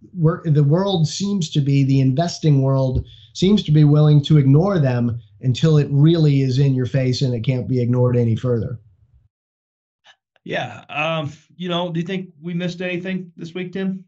the 0.44 0.64
world 0.64 1.08
seems 1.08 1.50
to 1.50 1.60
be 1.60 1.84
the 1.84 2.00
investing 2.00 2.60
world 2.60 3.04
seems 3.32 3.62
to 3.62 3.72
be 3.72 3.84
willing 3.84 4.22
to 4.22 4.36
ignore 4.36 4.78
them 4.78 5.18
until 5.40 5.78
it 5.78 5.88
really 5.90 6.42
is 6.42 6.58
in 6.58 6.74
your 6.74 6.86
face 6.86 7.22
and 7.22 7.34
it 7.34 7.40
can't 7.40 7.68
be 7.68 7.80
ignored 7.80 8.16
any 8.16 8.36
further. 8.36 8.78
Yeah. 10.44 10.84
Um, 10.88 11.32
you 11.56 11.68
know, 11.68 11.92
do 11.92 12.00
you 12.00 12.06
think 12.06 12.30
we 12.42 12.52
missed 12.52 12.80
anything 12.82 13.32
this 13.36 13.54
week, 13.54 13.72
Tim? 13.72 14.04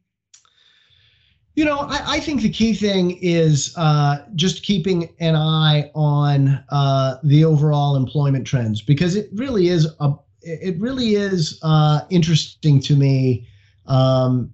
You 1.57 1.65
know, 1.65 1.81
I, 1.81 2.03
I 2.07 2.21
think 2.21 2.43
the 2.43 2.51
key 2.51 2.75
thing 2.75 3.19
is 3.21 3.75
uh, 3.77 4.25
just 4.35 4.63
keeping 4.63 5.15
an 5.19 5.37
eye 5.37 5.91
on 5.95 6.63
uh, 6.71 7.17
the 7.23 7.45
overall 7.45 7.97
employment 7.97 8.47
trends 8.47 8.81
because 8.81 9.17
it 9.17 9.29
really 9.33 9.69
is 9.69 9.89
a 10.01 10.15
it 10.43 10.79
really 10.81 11.17
is 11.17 11.59
uh, 11.63 12.01
interesting 12.09 12.81
to 12.81 12.97
me 12.97 13.47
um, 13.87 14.51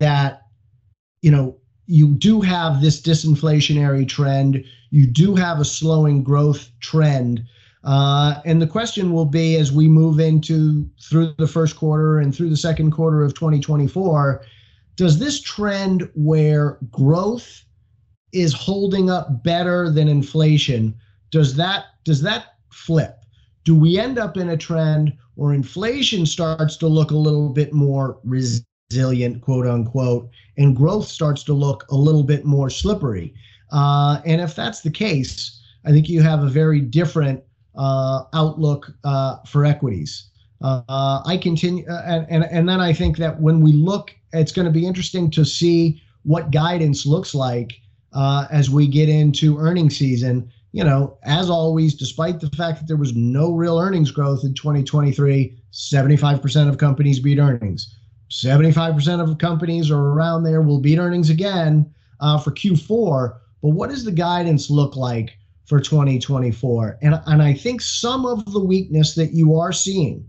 that 0.00 0.42
you 1.20 1.30
know 1.30 1.56
you 1.86 2.14
do 2.14 2.40
have 2.40 2.80
this 2.80 3.00
disinflationary 3.02 4.08
trend 4.08 4.64
you 4.90 5.06
do 5.06 5.34
have 5.34 5.60
a 5.60 5.64
slowing 5.64 6.22
growth 6.22 6.70
trend. 6.80 7.44
Uh, 7.84 8.40
and 8.44 8.60
the 8.60 8.66
question 8.66 9.12
will 9.12 9.24
be 9.24 9.56
as 9.56 9.72
we 9.72 9.88
move 9.88 10.18
into 10.18 10.88
through 11.00 11.34
the 11.38 11.46
first 11.46 11.76
quarter 11.76 12.18
and 12.18 12.34
through 12.34 12.50
the 12.50 12.56
second 12.56 12.90
quarter 12.90 13.22
of 13.22 13.34
2024, 13.34 14.44
does 14.98 15.16
this 15.16 15.40
trend 15.40 16.10
where 16.14 16.76
growth 16.90 17.64
is 18.32 18.52
holding 18.52 19.08
up 19.08 19.44
better 19.44 19.90
than 19.90 20.08
inflation, 20.08 20.92
does 21.30 21.54
that 21.54 21.84
does 22.04 22.20
that 22.22 22.56
flip? 22.72 23.20
Do 23.64 23.78
we 23.78 23.98
end 23.98 24.18
up 24.18 24.36
in 24.36 24.50
a 24.50 24.56
trend 24.56 25.16
where 25.36 25.54
inflation 25.54 26.26
starts 26.26 26.76
to 26.78 26.88
look 26.88 27.12
a 27.12 27.16
little 27.16 27.48
bit 27.48 27.72
more 27.72 28.18
resilient, 28.24 29.40
quote 29.40 29.68
unquote, 29.68 30.30
and 30.56 30.74
growth 30.74 31.06
starts 31.06 31.44
to 31.44 31.52
look 31.52 31.86
a 31.90 31.96
little 31.96 32.24
bit 32.24 32.44
more 32.44 32.68
slippery? 32.68 33.34
Uh, 33.70 34.20
and 34.26 34.40
if 34.40 34.56
that's 34.56 34.80
the 34.80 34.90
case, 34.90 35.62
I 35.84 35.92
think 35.92 36.08
you 36.08 36.22
have 36.22 36.42
a 36.42 36.48
very 36.48 36.80
different 36.80 37.40
uh, 37.76 38.24
outlook 38.34 38.90
uh, 39.04 39.36
for 39.46 39.64
equities. 39.64 40.30
Uh, 40.60 41.22
I 41.24 41.38
continue, 41.40 41.86
uh, 41.88 42.02
and, 42.04 42.26
and 42.28 42.44
and 42.50 42.68
then 42.68 42.80
I 42.80 42.92
think 42.92 43.16
that 43.18 43.40
when 43.40 43.60
we 43.60 43.70
look, 43.72 44.12
it's 44.32 44.52
going 44.52 44.66
to 44.66 44.72
be 44.72 44.86
interesting 44.86 45.30
to 45.32 45.44
see 45.44 46.02
what 46.22 46.50
guidance 46.50 47.06
looks 47.06 47.34
like 47.34 47.80
uh, 48.12 48.46
as 48.50 48.70
we 48.70 48.86
get 48.86 49.08
into 49.08 49.58
earnings 49.58 49.96
season. 49.96 50.50
You 50.72 50.84
know, 50.84 51.16
as 51.22 51.48
always, 51.48 51.94
despite 51.94 52.40
the 52.40 52.50
fact 52.50 52.78
that 52.78 52.86
there 52.86 52.96
was 52.96 53.14
no 53.14 53.52
real 53.52 53.78
earnings 53.78 54.10
growth 54.10 54.44
in 54.44 54.54
2023, 54.54 55.58
75% 55.72 56.68
of 56.68 56.78
companies 56.78 57.20
beat 57.20 57.38
earnings. 57.38 57.96
75% 58.30 59.20
of 59.20 59.38
companies 59.38 59.90
are 59.90 59.98
around 59.98 60.42
there 60.42 60.60
will 60.60 60.80
beat 60.80 60.98
earnings 60.98 61.30
again 61.30 61.90
for 62.20 62.50
Q4 62.50 63.38
but 63.62 63.70
what 63.70 63.90
does 63.90 64.04
the 64.04 64.12
guidance 64.12 64.70
look 64.70 64.96
like 64.96 65.36
for 65.66 65.80
2024? 65.80 66.98
And, 67.02 67.20
and 67.26 67.42
I 67.42 67.52
think 67.52 67.80
some 67.80 68.24
of 68.24 68.44
the 68.52 68.62
weakness 68.62 69.14
that 69.14 69.32
you 69.32 69.58
are 69.58 69.72
seeing 69.72 70.28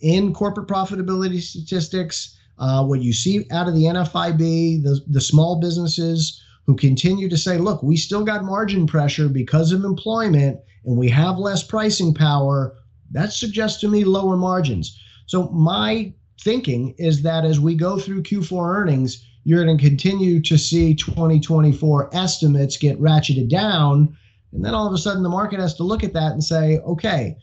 in 0.00 0.32
corporate 0.32 0.68
profitability 0.68 1.40
statistics, 1.40 2.37
uh, 2.58 2.84
what 2.84 3.02
you 3.02 3.12
see 3.12 3.46
out 3.50 3.68
of 3.68 3.74
the 3.74 3.84
NFIB, 3.84 4.82
the, 4.82 5.00
the 5.06 5.20
small 5.20 5.60
businesses 5.60 6.42
who 6.66 6.76
continue 6.76 7.28
to 7.28 7.36
say, 7.36 7.56
look, 7.56 7.82
we 7.82 7.96
still 7.96 8.24
got 8.24 8.44
margin 8.44 8.86
pressure 8.86 9.28
because 9.28 9.72
of 9.72 9.84
employment 9.84 10.60
and 10.84 10.96
we 10.96 11.08
have 11.08 11.38
less 11.38 11.62
pricing 11.62 12.14
power, 12.14 12.76
that 13.10 13.32
suggests 13.32 13.80
to 13.80 13.88
me 13.88 14.04
lower 14.04 14.36
margins. 14.36 14.98
So 15.26 15.48
my 15.48 16.12
thinking 16.40 16.94
is 16.98 17.22
that 17.22 17.44
as 17.44 17.60
we 17.60 17.74
go 17.74 17.98
through 17.98 18.22
Q4 18.22 18.76
earnings, 18.76 19.24
you're 19.44 19.64
going 19.64 19.78
to 19.78 19.82
continue 19.82 20.42
to 20.42 20.58
see 20.58 20.94
2024 20.94 22.14
estimates 22.14 22.76
get 22.76 23.00
ratcheted 23.00 23.48
down. 23.48 24.16
And 24.52 24.64
then 24.64 24.74
all 24.74 24.86
of 24.86 24.92
a 24.92 24.98
sudden, 24.98 25.22
the 25.22 25.28
market 25.28 25.60
has 25.60 25.74
to 25.76 25.84
look 25.84 26.04
at 26.04 26.12
that 26.12 26.32
and 26.32 26.44
say, 26.44 26.78
okay, 26.80 27.36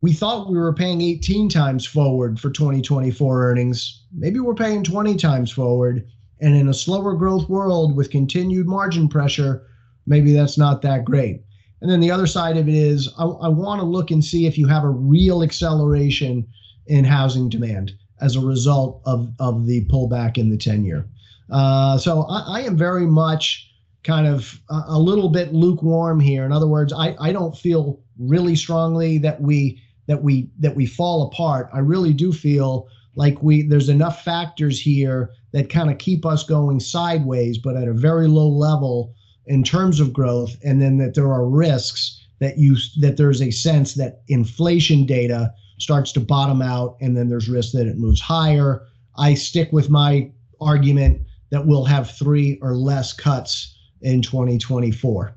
we 0.00 0.12
thought 0.12 0.50
we 0.50 0.58
were 0.58 0.72
paying 0.72 1.00
18 1.00 1.48
times 1.48 1.84
forward 1.84 2.38
for 2.38 2.50
2024 2.50 3.50
earnings. 3.50 4.04
Maybe 4.12 4.38
we're 4.38 4.54
paying 4.54 4.84
20 4.84 5.16
times 5.16 5.50
forward. 5.50 6.06
And 6.40 6.54
in 6.54 6.68
a 6.68 6.74
slower 6.74 7.14
growth 7.14 7.48
world 7.48 7.96
with 7.96 8.10
continued 8.10 8.68
margin 8.68 9.08
pressure, 9.08 9.66
maybe 10.06 10.32
that's 10.32 10.56
not 10.56 10.82
that 10.82 11.04
great. 11.04 11.42
And 11.80 11.90
then 11.90 12.00
the 12.00 12.10
other 12.10 12.26
side 12.26 12.56
of 12.56 12.68
it 12.68 12.74
is 12.74 13.12
I, 13.18 13.24
I 13.24 13.48
want 13.48 13.80
to 13.80 13.86
look 13.86 14.10
and 14.10 14.24
see 14.24 14.46
if 14.46 14.56
you 14.56 14.68
have 14.68 14.84
a 14.84 14.88
real 14.88 15.42
acceleration 15.42 16.46
in 16.86 17.04
housing 17.04 17.48
demand 17.48 17.92
as 18.20 18.36
a 18.36 18.40
result 18.40 19.02
of, 19.04 19.32
of 19.40 19.66
the 19.66 19.84
pullback 19.86 20.38
in 20.38 20.48
the 20.48 20.56
10 20.56 20.84
year. 20.84 21.06
Uh, 21.50 21.98
so 21.98 22.22
I, 22.22 22.58
I, 22.58 22.60
am 22.62 22.76
very 22.76 23.06
much 23.06 23.70
kind 24.04 24.26
of 24.26 24.60
a, 24.70 24.82
a, 24.88 24.98
little 24.98 25.28
bit 25.30 25.54
lukewarm 25.54 26.20
here. 26.20 26.44
In 26.44 26.52
other 26.52 26.66
words, 26.66 26.92
I, 26.92 27.16
I 27.18 27.32
don't 27.32 27.56
feel 27.56 28.00
really 28.18 28.54
strongly 28.54 29.18
that 29.18 29.40
we 29.40 29.80
that 30.08 30.22
we 30.22 30.50
that 30.58 30.74
we 30.74 30.86
fall 30.86 31.22
apart. 31.28 31.70
I 31.72 31.78
really 31.78 32.12
do 32.12 32.32
feel 32.32 32.88
like 33.14 33.40
we 33.42 33.62
there's 33.62 33.88
enough 33.88 34.24
factors 34.24 34.80
here 34.80 35.30
that 35.52 35.70
kind 35.70 35.90
of 35.90 35.98
keep 35.98 36.26
us 36.26 36.42
going 36.42 36.80
sideways, 36.80 37.58
but 37.58 37.76
at 37.76 37.88
a 37.88 37.92
very 37.92 38.26
low 38.26 38.48
level 38.48 39.14
in 39.46 39.62
terms 39.62 40.00
of 40.00 40.12
growth, 40.12 40.56
and 40.64 40.82
then 40.82 40.98
that 40.98 41.14
there 41.14 41.32
are 41.32 41.46
risks 41.46 42.20
that 42.40 42.58
you 42.58 42.76
that 43.00 43.16
there's 43.16 43.40
a 43.40 43.50
sense 43.50 43.94
that 43.94 44.22
inflation 44.28 45.06
data 45.06 45.52
starts 45.78 46.12
to 46.12 46.20
bottom 46.20 46.60
out, 46.60 46.96
and 47.00 47.16
then 47.16 47.28
there's 47.28 47.48
risk 47.48 47.72
that 47.72 47.86
it 47.86 47.98
moves 47.98 48.20
higher. 48.20 48.82
I 49.16 49.34
stick 49.34 49.70
with 49.72 49.90
my 49.90 50.30
argument 50.60 51.22
that 51.50 51.66
we'll 51.66 51.84
have 51.84 52.10
three 52.10 52.58
or 52.62 52.74
less 52.74 53.12
cuts 53.12 53.76
in 54.02 54.22
2024. 54.22 55.34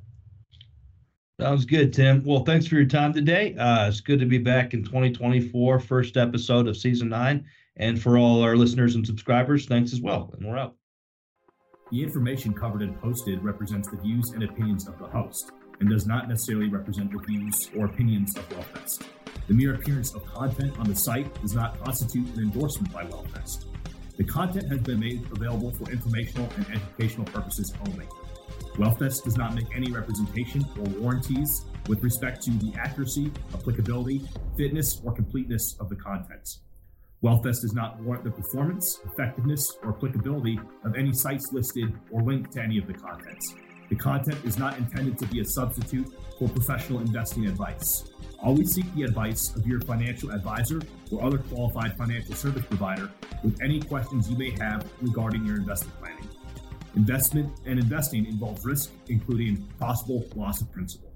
Sounds 1.41 1.65
good, 1.65 1.91
Tim. 1.91 2.21
Well, 2.23 2.43
thanks 2.43 2.67
for 2.67 2.75
your 2.75 2.85
time 2.85 3.13
today. 3.13 3.55
Uh, 3.55 3.87
it's 3.87 3.99
good 3.99 4.19
to 4.19 4.27
be 4.27 4.37
back 4.37 4.75
in 4.75 4.83
2024, 4.83 5.79
first 5.79 6.15
episode 6.15 6.67
of 6.67 6.77
season 6.77 7.09
nine. 7.09 7.47
And 7.77 7.99
for 7.99 8.19
all 8.19 8.43
our 8.43 8.55
listeners 8.55 8.93
and 8.93 9.03
subscribers, 9.03 9.65
thanks 9.65 9.91
as 9.91 10.01
well. 10.01 10.31
And 10.37 10.47
we're 10.47 10.59
out. 10.59 10.75
The 11.91 12.03
information 12.03 12.53
covered 12.53 12.83
and 12.83 12.95
posted 13.01 13.43
represents 13.43 13.89
the 13.89 13.97
views 13.97 14.29
and 14.35 14.43
opinions 14.43 14.87
of 14.87 14.99
the 14.99 15.07
host 15.07 15.49
and 15.79 15.89
does 15.89 16.05
not 16.05 16.29
necessarily 16.29 16.69
represent 16.69 17.11
the 17.11 17.17
views 17.25 17.71
or 17.75 17.85
opinions 17.85 18.37
of 18.37 18.47
WealthVest. 18.49 19.07
The 19.47 19.55
mere 19.55 19.73
appearance 19.73 20.13
of 20.13 20.23
content 20.27 20.77
on 20.77 20.87
the 20.87 20.95
site 20.95 21.41
does 21.41 21.55
not 21.55 21.83
constitute 21.83 22.35
an 22.35 22.43
endorsement 22.43 22.93
by 22.93 23.05
WealthVest. 23.05 23.65
The 24.15 24.25
content 24.25 24.69
has 24.69 24.81
been 24.81 24.99
made 24.99 25.25
available 25.31 25.71
for 25.71 25.89
informational 25.89 26.47
and 26.55 26.67
educational 26.67 27.25
purposes 27.25 27.73
only. 27.87 28.05
WealthVest 28.75 29.23
does 29.23 29.37
not 29.37 29.53
make 29.53 29.75
any 29.75 29.91
representation 29.91 30.65
or 30.77 30.85
warranties 30.99 31.65
with 31.87 32.03
respect 32.03 32.41
to 32.43 32.51
the 32.51 32.73
accuracy, 32.77 33.31
applicability, 33.53 34.27
fitness, 34.57 35.01
or 35.03 35.11
completeness 35.11 35.75
of 35.79 35.89
the 35.89 35.95
contents. 35.95 36.59
WealthVest 37.23 37.61
does 37.61 37.73
not 37.73 37.99
warrant 38.01 38.23
the 38.23 38.31
performance, 38.31 38.99
effectiveness, 39.05 39.77
or 39.83 39.89
applicability 39.89 40.59
of 40.83 40.95
any 40.95 41.13
sites 41.13 41.51
listed 41.51 41.93
or 42.11 42.21
linked 42.23 42.53
to 42.53 42.61
any 42.61 42.77
of 42.77 42.87
the 42.87 42.93
contents. 42.93 43.53
The 43.89 43.95
content 43.95 44.37
is 44.45 44.57
not 44.57 44.77
intended 44.77 45.19
to 45.19 45.27
be 45.27 45.41
a 45.41 45.45
substitute 45.45 46.07
for 46.39 46.47
professional 46.47 47.01
investing 47.01 47.45
advice. 47.45 48.05
Always 48.41 48.73
seek 48.73 48.91
the 48.95 49.03
advice 49.03 49.55
of 49.55 49.67
your 49.67 49.81
financial 49.81 50.31
advisor 50.31 50.81
or 51.11 51.23
other 51.23 51.37
qualified 51.37 51.95
financial 51.97 52.33
service 52.33 52.65
provider 52.65 53.11
with 53.43 53.61
any 53.61 53.81
questions 53.81 54.29
you 54.29 54.37
may 54.37 54.51
have 54.59 54.89
regarding 55.01 55.45
your 55.45 55.57
investment 55.57 55.99
planning. 55.99 56.20
Investment 56.95 57.51
and 57.65 57.79
investing 57.79 58.25
involves 58.25 58.65
risk, 58.65 58.91
including 59.07 59.57
possible 59.79 60.25
loss 60.35 60.61
of 60.61 60.71
principal. 60.71 61.10